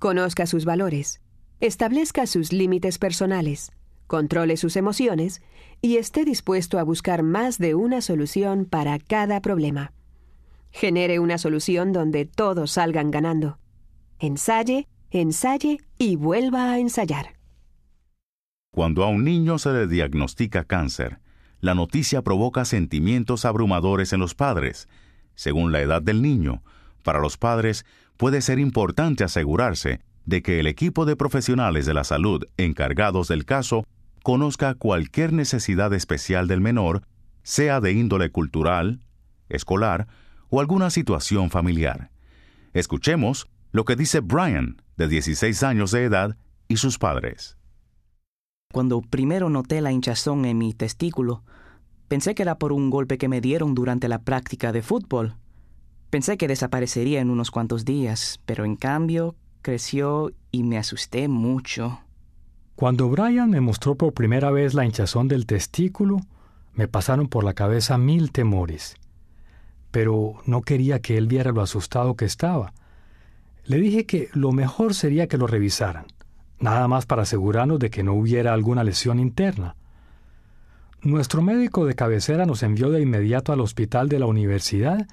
[0.00, 1.20] conozca sus valores,
[1.60, 3.70] establezca sus límites personales,
[4.08, 5.40] controle sus emociones
[5.82, 9.92] y esté dispuesto a buscar más de una solución para cada problema.
[10.72, 13.60] Genere una solución donde todos salgan ganando.
[14.18, 17.34] Ensaye, ensaye y vuelva a ensayar.
[18.72, 21.20] Cuando a un niño se le diagnostica cáncer,
[21.60, 24.88] la noticia provoca sentimientos abrumadores en los padres.
[25.34, 26.62] Según la edad del niño,
[27.04, 27.84] para los padres
[28.16, 33.44] puede ser importante asegurarse de que el equipo de profesionales de la salud encargados del
[33.44, 33.84] caso
[34.22, 37.02] conozca cualquier necesidad especial del menor,
[37.42, 39.00] sea de índole cultural,
[39.48, 40.06] escolar
[40.48, 42.10] o alguna situación familiar.
[42.72, 46.36] Escuchemos lo que dice Brian, de 16 años de edad,
[46.68, 47.56] y sus padres.
[48.72, 51.42] Cuando primero noté la hinchazón en mi testículo,
[52.08, 55.36] pensé que era por un golpe que me dieron durante la práctica de fútbol.
[56.08, 62.00] Pensé que desaparecería en unos cuantos días, pero en cambio creció y me asusté mucho.
[62.74, 66.20] Cuando Brian me mostró por primera vez la hinchazón del testículo,
[66.72, 68.96] me pasaron por la cabeza mil temores
[69.92, 72.72] pero no quería que él viera lo asustado que estaba.
[73.64, 76.06] Le dije que lo mejor sería que lo revisaran,
[76.58, 79.76] nada más para asegurarnos de que no hubiera alguna lesión interna.
[81.02, 85.06] Nuestro médico de cabecera nos envió de inmediato al hospital de la universidad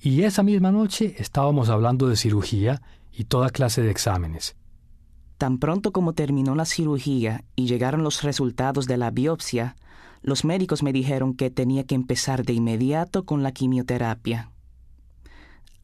[0.00, 2.82] y esa misma noche estábamos hablando de cirugía
[3.12, 4.56] y toda clase de exámenes.
[5.38, 9.74] Tan pronto como terminó la cirugía y llegaron los resultados de la biopsia,
[10.22, 14.51] los médicos me dijeron que tenía que empezar de inmediato con la quimioterapia.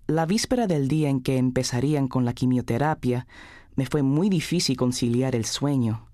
[0.09, 3.27] La víspera del día en que empezarían con la quimioterapia,
[3.77, 6.09] me fue muy difícil conciliar el sueño.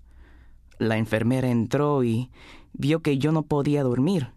[0.77, 2.29] La enfermera entró y
[2.73, 4.31] vio que yo no podía dormir.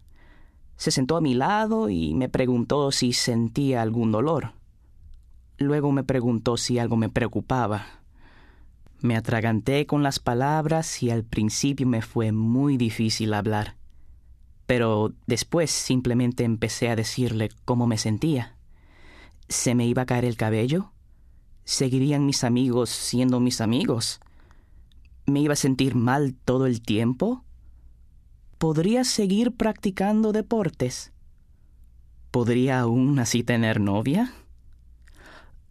[0.77, 4.53] Se sentó a mi lado y me preguntó si sentía algún dolor.
[5.57, 7.85] Luego me preguntó si algo me preocupaba.
[9.01, 13.75] Me atraganté con las palabras y al principio me fue muy difícil hablar
[14.69, 18.58] pero después simplemente empecé a decirle cómo me sentía.
[19.49, 20.91] ¿Se me iba a caer el cabello?
[21.65, 24.19] ¿Seguirían mis amigos siendo mis amigos?
[25.25, 27.43] ¿Me iba a sentir mal todo el tiempo?
[28.59, 31.11] ¿Podría seguir practicando deportes?
[32.29, 34.33] ¿Podría aún así tener novia?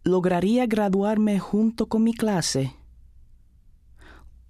[0.03, 2.75] ¿Lograría graduarme junto con mi clase?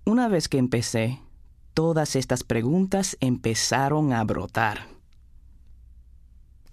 [0.06, 1.20] Una vez que empecé,
[1.76, 4.99] todas estas preguntas empezaron a brotar.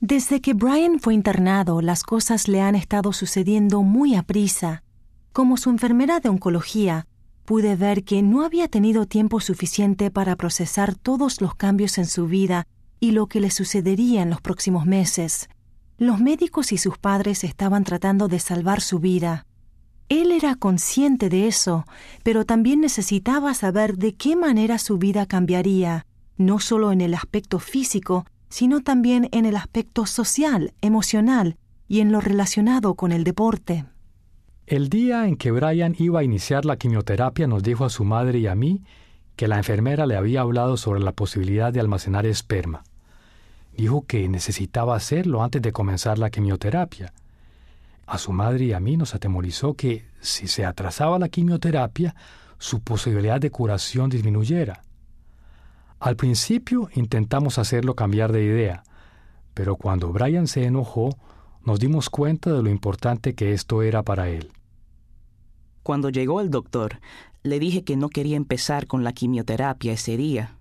[0.09, 4.85] Desde que Brian fue internado, las cosas le han estado sucediendo muy a prisa.
[5.33, 7.09] Como su enfermera de oncología,
[7.45, 12.29] pude ver que no había tenido tiempo suficiente para procesar todos los cambios en su
[12.29, 12.69] vida
[13.01, 15.49] y lo que le sucedería en los próximos meses.
[15.99, 19.45] Los médicos y sus padres estaban tratando de salvar su vida.
[20.09, 21.85] Él era consciente de eso,
[22.23, 27.59] pero también necesitaba saber de qué manera su vida cambiaría, no solo en el aspecto
[27.59, 31.57] físico, sino también en el aspecto social, emocional
[31.89, 33.85] y en lo relacionado con el deporte.
[34.67, 38.39] El día en que Brian iba a iniciar la quimioterapia nos dijo a su madre
[38.41, 38.83] y a mí
[39.37, 42.83] que la enfermera le había hablado sobre la posibilidad de almacenar esperma.
[43.77, 47.13] Dijo que necesitaba hacerlo antes de comenzar la quimioterapia
[48.07, 52.15] a su madre y a mí nos atemorizó que, si se atrasaba la quimioterapia,
[52.59, 54.83] su posibilidad de curación disminuyera.
[56.07, 58.85] Al principio intentamos hacerlo cambiar de idea,
[59.55, 61.19] pero cuando Brian se enojó,
[61.65, 64.53] nos dimos cuenta de lo importante que esto era para él.
[65.83, 67.01] Cuando llegó el doctor,
[67.43, 70.55] le dije que no quería empezar con la quimioterapia ese día.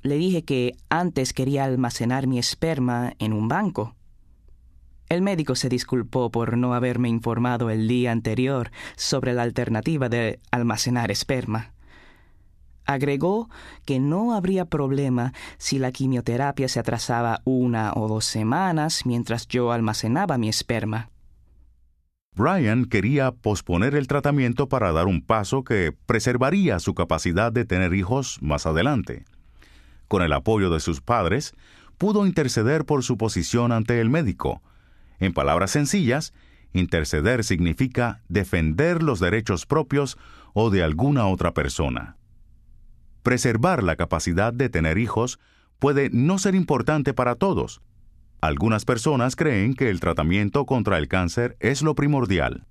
[0.00, 3.94] Le dije que antes quería almacenar mi esperma en un banco.
[5.10, 10.40] El médico se disculpó por no haberme informado el día anterior sobre la alternativa de
[10.50, 11.74] almacenar esperma.
[12.84, 13.48] Agregó
[13.84, 19.72] que no habría problema si la quimioterapia se atrasaba una o dos semanas mientras yo
[19.72, 21.10] almacenaba mi esperma.
[22.34, 27.92] Brian quería posponer el tratamiento para dar un paso que preservaría su capacidad de tener
[27.92, 29.24] hijos más adelante.
[30.08, 31.54] con el apoyo de sus padres,
[31.96, 34.60] pudo interceder por su posición ante el médico.
[35.20, 36.34] En palabras sencillas,
[36.74, 40.18] interceder significa defender los derechos propios
[40.52, 42.16] o de alguna otra persona.
[43.22, 45.38] Preservar la capacidad de tener hijos
[45.78, 47.80] puede no ser importante para todos.
[48.40, 52.66] Algunas personas creen que el tratamiento contra el cáncer es lo primordial.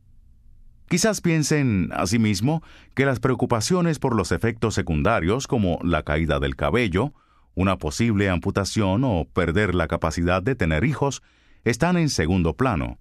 [0.90, 2.62] Quizás piensen, asimismo,
[2.94, 7.14] que las preocupaciones por los efectos secundarios como la caída del cabello,
[7.56, 11.24] una posible amputación o perder la capacidad de tener hijos
[11.64, 12.98] están en segundo plano.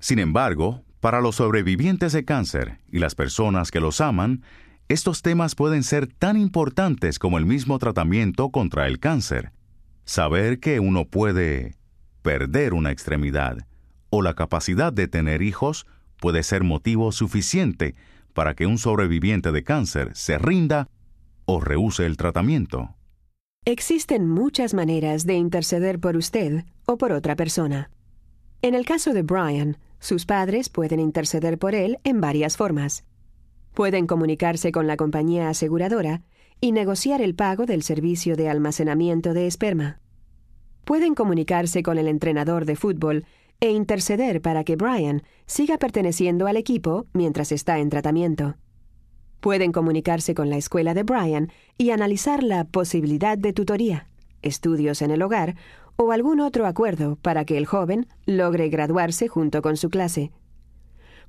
[0.00, 4.42] Sin embargo, para los sobrevivientes de cáncer y las personas que los aman,
[4.90, 9.52] estos temas pueden ser tan importantes como el mismo tratamiento contra el cáncer.
[10.04, 11.76] Saber que uno puede
[12.22, 13.68] perder una extremidad
[14.10, 15.86] o la capacidad de tener hijos
[16.20, 17.94] puede ser motivo suficiente
[18.34, 20.88] para que un sobreviviente de cáncer se rinda
[21.44, 22.96] o rehúse el tratamiento.
[23.64, 27.92] Existen muchas maneras de interceder por usted o por otra persona.
[28.60, 33.04] En el caso de Brian, sus padres pueden interceder por él en varias formas.
[33.74, 36.22] Pueden comunicarse con la compañía aseguradora
[36.60, 40.00] y negociar el pago del servicio de almacenamiento de esperma.
[40.84, 43.24] Pueden comunicarse con el entrenador de fútbol
[43.60, 48.56] e interceder para que Brian siga perteneciendo al equipo mientras está en tratamiento.
[49.40, 54.06] Pueden comunicarse con la escuela de Brian y analizar la posibilidad de tutoría,
[54.42, 55.56] estudios en el hogar
[55.96, 60.30] o algún otro acuerdo para que el joven logre graduarse junto con su clase.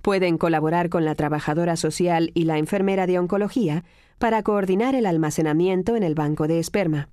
[0.01, 3.83] Pueden colaborar con la trabajadora social y la enfermera de oncología
[4.17, 7.09] para coordinar el almacenamiento en el banco de esperma.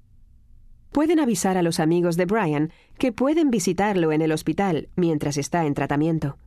[0.93, 5.66] Pueden avisar a los amigos de Brian que pueden visitarlo en el hospital mientras está
[5.66, 6.39] en tratamiento.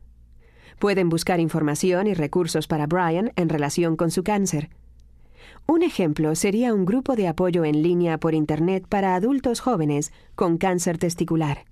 [0.78, 4.70] Pueden buscar información y recursos para Brian en relación con su cáncer.
[5.66, 10.58] Un ejemplo sería un grupo de apoyo en línea por Internet para adultos jóvenes con
[10.58, 11.66] cáncer testicular.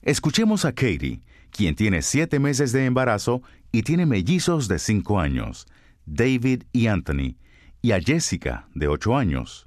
[0.00, 1.20] Escuchemos a Katie,
[1.50, 3.42] quien tiene siete meses de embarazo
[3.72, 5.66] y tiene mellizos de cinco años,
[6.04, 7.36] David y Anthony,
[7.82, 9.66] y a Jessica, de ocho años.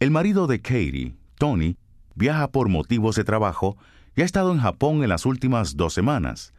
[0.00, 1.76] El marido de Katie, Tony,
[2.14, 3.76] viaja por motivos de trabajo
[4.16, 6.52] y ha estado en Japón en las últimas dos semanas.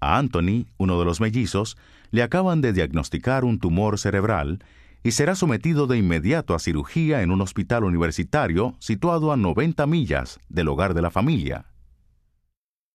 [0.00, 1.76] A Anthony, uno de los mellizos,
[2.10, 4.64] le acaban de diagnosticar un tumor cerebral
[5.02, 10.40] y será sometido de inmediato a cirugía en un hospital universitario situado a 90 millas
[10.48, 11.66] del hogar de la familia.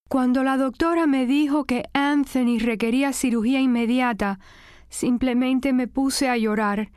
[0.10, 4.40] Cuando la doctora me dijo que Anthony requería cirugía inmediata,
[4.90, 6.90] simplemente me puse a llorar.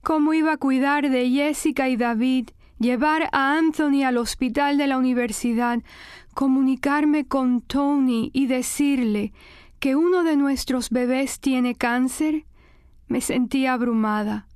[0.00, 4.96] ¿Cómo iba a cuidar de Jessica y David, llevar a Anthony al hospital de la
[4.96, 5.82] universidad,
[6.34, 9.32] comunicarme con Tony y decirle
[9.80, 12.44] que uno de nuestros bebés tiene cáncer?
[13.08, 14.46] Me sentía abrumada.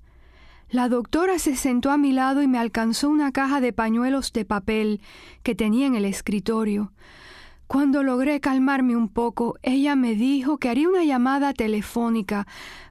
[0.70, 4.44] La doctora se sentó a mi lado y me alcanzó una caja de pañuelos de
[4.44, 5.00] papel
[5.42, 6.92] que tenía en el escritorio.
[7.66, 12.46] Cuando logré calmarme un poco, ella me dijo que haría una llamada telefónica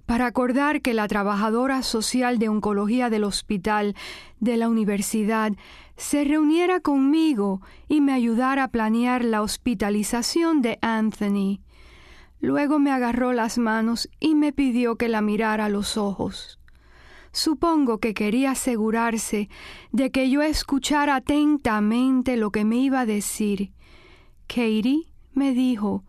[0.05, 3.95] para acordar que la trabajadora social de oncología del hospital
[4.41, 5.53] de la universidad
[5.95, 11.61] se reuniera conmigo y me ayudara a planear la hospitalización de Anthony.
[12.41, 16.59] Luego me agarró las manos y me pidió que la mirara a los ojos.
[17.31, 19.47] Supongo que quería asegurarse
[19.93, 23.71] de que yo escuchara atentamente lo que me iba a decir
[24.47, 26.03] Katie me dijo,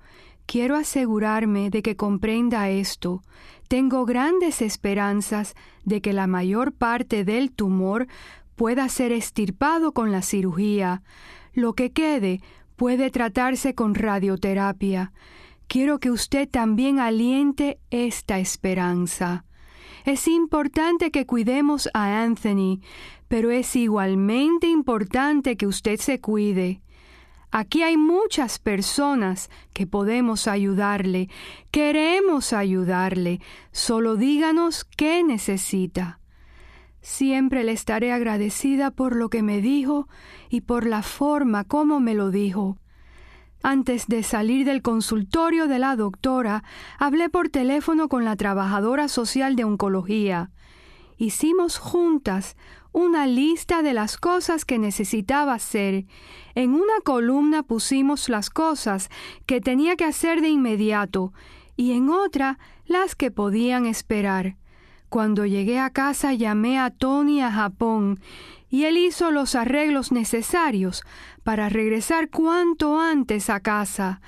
[0.46, 3.22] quiero asegurarme de que comprenda esto.
[3.68, 8.06] Tengo grandes esperanzas de que la mayor parte del tumor
[8.54, 11.02] pueda ser estirpado con la cirugía.
[11.52, 12.40] Lo que quede
[12.76, 15.12] puede tratarse con radioterapia.
[15.68, 19.44] Quiero que usted también aliente esta esperanza.
[20.04, 22.80] Es importante que cuidemos a Anthony,
[23.26, 26.80] pero es igualmente importante que usted se cuide.
[27.50, 31.28] Aquí hay muchas personas que podemos ayudarle.
[31.70, 33.40] Queremos ayudarle.
[33.72, 36.20] Solo díganos qué necesita.
[37.00, 40.08] Siempre le estaré agradecida por lo que me dijo
[40.50, 42.78] y por la forma como me lo dijo.
[43.62, 46.62] Antes de salir del consultorio de la doctora,
[46.98, 50.50] hablé por teléfono con la trabajadora social de oncología.
[51.16, 52.56] Hicimos juntas
[52.96, 56.06] una lista de las cosas que necesitaba hacer.
[56.54, 59.10] En una columna pusimos las cosas
[59.44, 61.34] que tenía que hacer de inmediato
[61.76, 64.56] y en otra las que podían esperar.
[65.10, 68.18] Cuando llegué a casa llamé a Tony a Japón
[68.70, 71.02] y él hizo los arreglos necesarios
[71.44, 74.22] para regresar cuanto antes a casa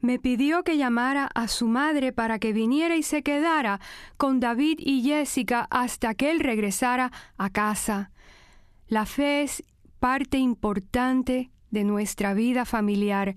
[0.00, 3.80] me pidió que llamara a su madre para que viniera y se quedara
[4.16, 8.11] con David y Jessica hasta que él regresara a casa.
[8.92, 9.64] La fe es
[10.00, 13.36] parte importante de nuestra vida familiar,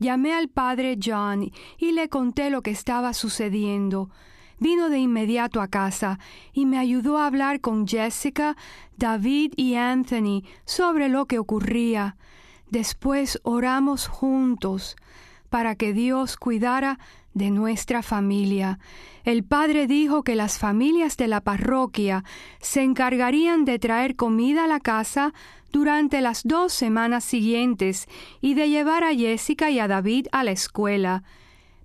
[0.00, 4.10] llamé al padre John y le conté lo que estaba sucediendo.
[4.58, 6.18] Vino de inmediato a casa
[6.52, 8.56] y me ayudó a hablar con Jessica,
[8.96, 12.16] David y Anthony sobre lo que ocurría.
[12.68, 14.96] Después oramos juntos
[15.50, 16.98] para que Dios cuidara
[17.36, 18.78] de nuestra familia.
[19.22, 22.24] El padre dijo que las familias de la parroquia
[22.60, 25.34] se encargarían de traer comida a la casa
[25.70, 28.08] durante las dos semanas siguientes
[28.40, 31.24] y de llevar a Jessica y a David a la escuela.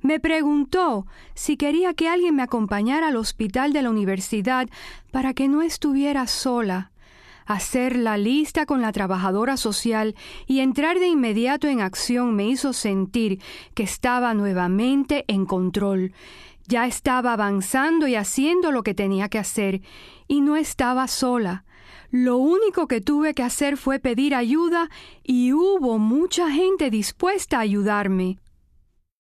[0.02, 4.70] Me preguntó si quería que alguien me acompañara al hospital de la universidad
[5.12, 6.91] para que no estuviera sola
[7.54, 10.16] hacer la lista con la trabajadora social
[10.48, 13.42] y entrar de inmediato en acción me hizo sentir
[13.74, 16.14] que estaba nuevamente en control.
[16.68, 19.82] Ya estaba avanzando y haciendo lo que tenía que hacer,
[20.28, 21.66] y no estaba sola.
[22.12, 24.90] Lo único que tuve que hacer fue pedir ayuda
[25.24, 28.38] y hubo mucha gente dispuesta a ayudarme.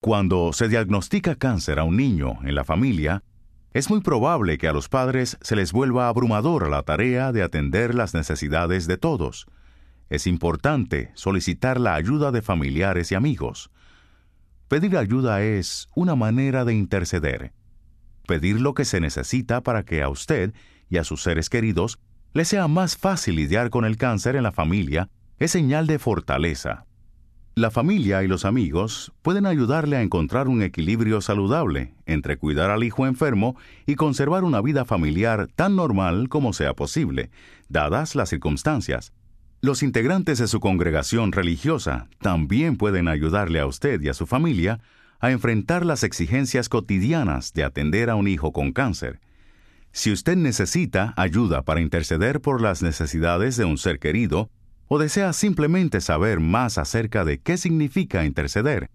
[0.02, 3.24] Cuando se diagnostica cáncer a un niño en la familia,
[3.74, 7.96] es muy probable que a los padres se les vuelva abrumadora la tarea de atender
[7.96, 9.46] las necesidades de todos.
[10.10, 13.72] Es importante solicitar la ayuda de familiares y amigos.
[14.68, 17.54] Pedir ayuda es una manera de interceder.
[18.28, 20.54] Pedir lo que se necesita para que a usted
[20.90, 21.98] y a sus seres queridos
[22.34, 25.10] le sea más fácil lidiar con el cáncer en la familia
[25.40, 26.86] es señal de fortaleza.
[27.54, 32.82] La familia y los amigos pueden ayudarle a encontrar un equilibrio saludable entre cuidar al
[32.82, 37.30] hijo enfermo y conservar una vida familiar tan normal como sea posible,
[37.68, 39.12] dadas las circunstancias.
[39.60, 44.80] Los integrantes de su congregación religiosa también pueden ayudarle a usted y a su familia
[45.20, 49.20] a enfrentar las exigencias cotidianas de atender a un hijo con cáncer.
[49.92, 54.50] Si usted necesita ayuda para interceder por las necesidades de un ser querido,
[54.94, 58.90] o desea simplemente saber más acerca de qué significa interceder,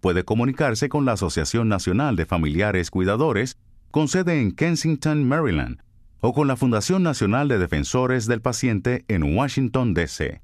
[0.00, 3.58] puede comunicarse con la Asociación Nacional de Familiares Cuidadores,
[3.90, 5.82] con sede en Kensington, Maryland,
[6.20, 10.40] o con la Fundación Nacional de Defensores del Paciente en Washington, D.C.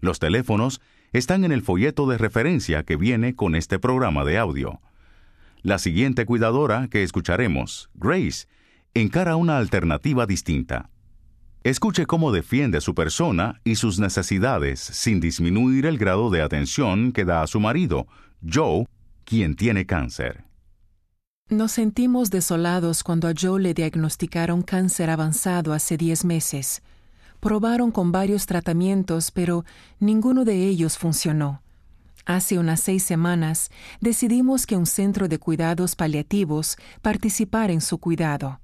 [0.00, 0.80] Los teléfonos
[1.12, 4.80] están en el folleto de referencia que viene con este programa de audio.
[5.62, 8.48] La siguiente cuidadora que escucharemos, Grace,
[8.92, 10.90] encara una alternativa distinta.
[11.64, 17.24] Escuche cómo defiende su persona y sus necesidades sin disminuir el grado de atención que
[17.24, 18.06] da a su marido,
[18.48, 18.86] Joe,
[19.24, 20.44] quien tiene cáncer.
[21.50, 26.82] Nos sentimos desolados cuando a Joe le diagnosticaron cáncer avanzado hace 10 meses.
[27.40, 29.64] Probaron con varios tratamientos, pero
[29.98, 31.62] ninguno de ellos funcionó.
[32.24, 38.60] Hace unas seis semanas decidimos que un centro de cuidados paliativos participara en su cuidado.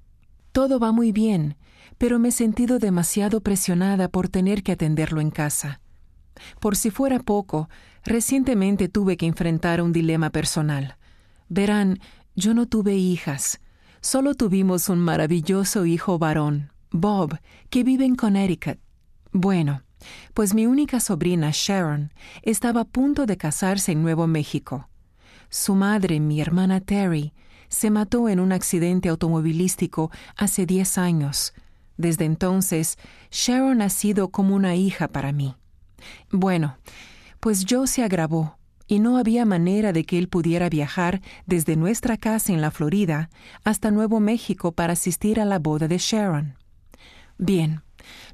[0.53, 1.57] Todo va muy bien,
[1.99, 5.81] pero me he sentido demasiado presionada por tener que atenderlo en casa.
[6.61, 7.69] Por si fuera poco,
[8.05, 10.97] recientemente tuve que enfrentar un dilema personal.
[11.49, 12.01] Verán,
[12.35, 13.61] yo no tuve hijas,
[14.01, 17.39] solo tuvimos un maravilloso hijo varón, Bob,
[17.71, 18.79] que vive en Connecticut.
[19.33, 19.83] Bueno,
[20.35, 22.13] pues mi única sobrina, Sharon,
[22.43, 24.89] estaba a punto de casarse en Nuevo México.
[25.49, 27.33] Su madre, mi hermana Terry,
[27.69, 31.55] se mató en un accidente automovilístico hace diez años,
[31.97, 32.99] desde entonces,
[33.31, 35.55] Sharon ha sido como una hija para mí.
[36.31, 36.77] Bueno,
[37.41, 42.17] pues Joe se agravó y no había manera de que él pudiera viajar desde nuestra
[42.17, 43.31] casa en la Florida
[43.65, 46.57] hasta Nuevo México para asistir a la boda de Sharon.
[47.39, 47.83] Bien,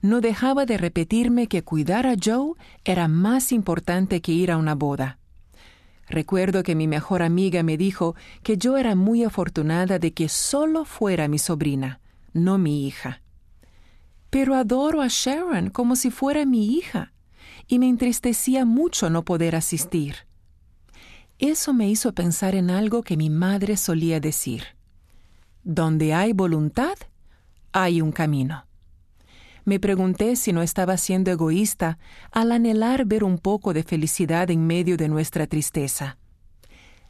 [0.03, 2.55] no dejaba de repetirme que cuidar a Joe
[2.85, 5.19] era más importante que ir a una boda.
[6.09, 10.85] Recuerdo que mi mejor amiga me dijo que yo era muy afortunada de que solo
[10.85, 12.01] fuera mi sobrina,
[12.33, 13.23] no mi hija
[14.31, 17.13] pero adoro a Sharon como si fuera mi hija,
[17.67, 20.17] y me entristecía mucho no poder asistir.
[21.39, 24.65] Eso me hizo pensar en algo que mi madre solía decir.
[25.63, 26.95] Donde hay voluntad,
[27.73, 28.67] hay un camino.
[29.65, 31.99] Me pregunté si no estaba siendo egoísta
[32.33, 36.19] al anhelar ver un poco de felicidad en medio de nuestra tristeza.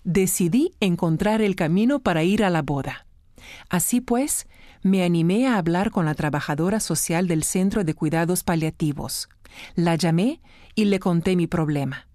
[0.04, 3.06] Decidí encontrar el camino para ir a la boda.
[3.68, 4.46] Así pues,
[4.82, 9.28] me animé a hablar con la trabajadora social del Centro de Cuidados Paliativos.
[9.74, 10.40] La llamé
[10.74, 12.06] y le conté mi problema.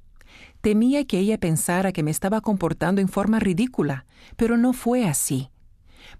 [0.61, 4.05] Temía que ella pensara que me estaba comportando en forma ridícula,
[4.35, 5.51] pero no fue así.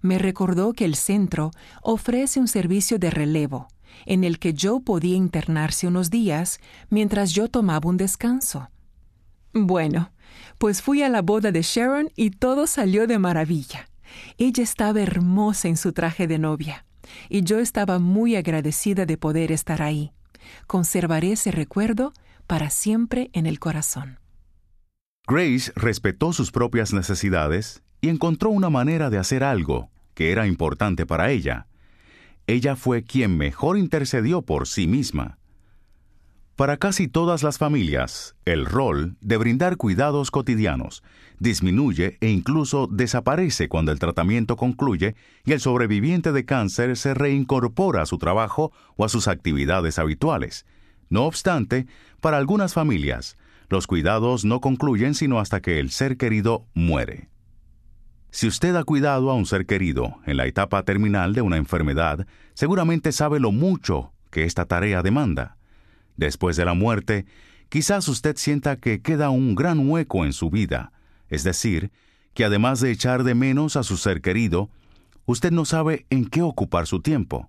[0.02, 1.50] Me recordó que el centro
[1.82, 3.68] ofrece un servicio de relevo,
[4.04, 6.60] en el que yo podía internarse unos días
[6.90, 8.70] mientras yo tomaba un descanso.
[9.52, 10.12] Bueno,
[10.58, 13.88] pues fui a la boda de Sharon y todo salió de maravilla.
[14.38, 16.84] Ella estaba hermosa en su traje de novia,
[17.28, 20.12] y yo estaba muy agradecida de poder estar ahí.
[20.66, 22.12] Conservaré ese recuerdo
[22.46, 24.18] para siempre en el corazón.
[25.26, 31.04] Grace respetó sus propias necesidades y encontró una manera de hacer algo que era importante
[31.04, 31.66] para ella.
[32.46, 35.38] Ella fue quien mejor intercedió por sí misma.
[36.56, 41.02] Para casi todas las familias, el rol de brindar cuidados cotidianos
[41.38, 48.00] disminuye e incluso desaparece cuando el tratamiento concluye y el sobreviviente de cáncer se reincorpora
[48.00, 50.64] a su trabajo o a sus actividades habituales.
[51.10, 51.86] No obstante,
[52.22, 53.36] para algunas familias,
[53.68, 57.28] los cuidados no concluyen sino hasta que el ser querido muere.
[58.30, 62.26] Si usted ha cuidado a un ser querido en la etapa terminal de una enfermedad,
[62.54, 65.56] seguramente sabe lo mucho que esta tarea demanda.
[66.16, 67.26] Después de la muerte,
[67.68, 70.92] quizás usted sienta que queda un gran hueco en su vida,
[71.28, 71.90] es decir,
[72.34, 74.70] que además de echar de menos a su ser querido,
[75.24, 77.48] usted no sabe en qué ocupar su tiempo.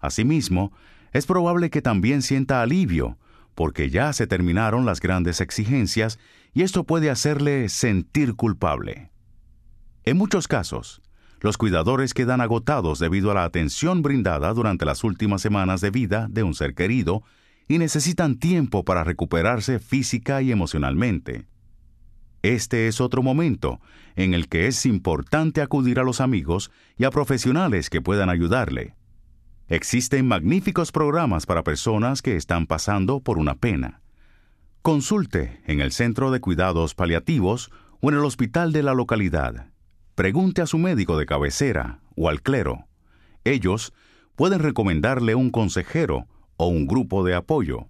[0.00, 0.72] Asimismo,
[1.12, 3.18] es probable que también sienta alivio,
[3.54, 6.18] porque ya se terminaron las grandes exigencias
[6.54, 9.10] y esto puede hacerle sentir culpable.
[10.04, 11.02] En muchos casos,
[11.40, 16.28] los cuidadores quedan agotados debido a la atención brindada durante las últimas semanas de vida
[16.30, 17.22] de un ser querido
[17.68, 21.46] y necesitan tiempo para recuperarse física y emocionalmente.
[22.42, 23.80] Este es otro momento
[24.16, 28.94] en el que es importante acudir a los amigos y a profesionales que puedan ayudarle.
[29.68, 34.00] Existen magníficos programas para personas que están pasando por una pena.
[34.80, 37.70] Consulte en el Centro de Cuidados Paliativos
[38.00, 39.70] o en el hospital de la localidad.
[40.14, 42.86] Pregunte a su médico de cabecera o al clero.
[43.44, 43.92] Ellos
[44.36, 46.26] pueden recomendarle un consejero
[46.58, 47.86] o un grupo de apoyo.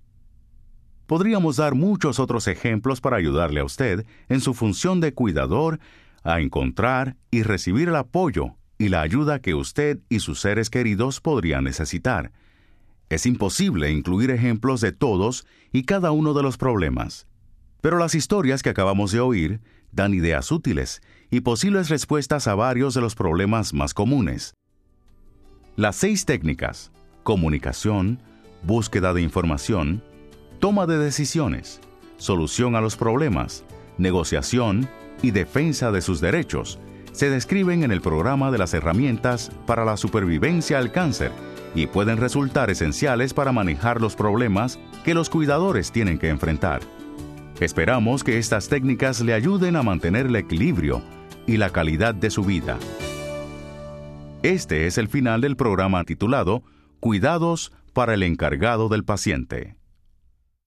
[1.07, 5.81] Podríamos dar muchos otros ejemplos para ayudarle a usted en su función de cuidador
[6.23, 11.21] a encontrar y recibir el apoyo y la ayuda que usted y sus seres queridos
[11.21, 12.31] podrían necesitar.
[13.09, 17.27] Es imposible incluir ejemplos de todos y cada uno de los problemas,
[17.81, 19.61] pero las historias que acabamos de oír
[19.93, 21.01] dan ideas útiles
[21.31, 24.53] y posibles respuestas a varios de los problemas más comunes.
[25.77, 26.93] Las seis técnicas,
[27.23, 28.21] comunicación,
[28.63, 30.03] búsqueda de información,
[30.59, 31.81] toma de decisiones,
[32.17, 33.65] solución a los problemas,
[33.97, 34.89] negociación
[35.23, 36.79] y defensa de sus derechos
[37.19, 41.33] se describen en el programa de las herramientas para la supervivencia al cáncer
[41.75, 46.81] y pueden resultar esenciales para manejar los problemas que los cuidadores tienen que enfrentar.
[47.59, 51.03] Esperamos que estas técnicas le ayuden a mantener el equilibrio
[51.45, 52.79] y la calidad de su vida.
[54.45, 56.63] Este es el final del programa titulado
[57.01, 59.78] Cuidados para el encargado del paciente.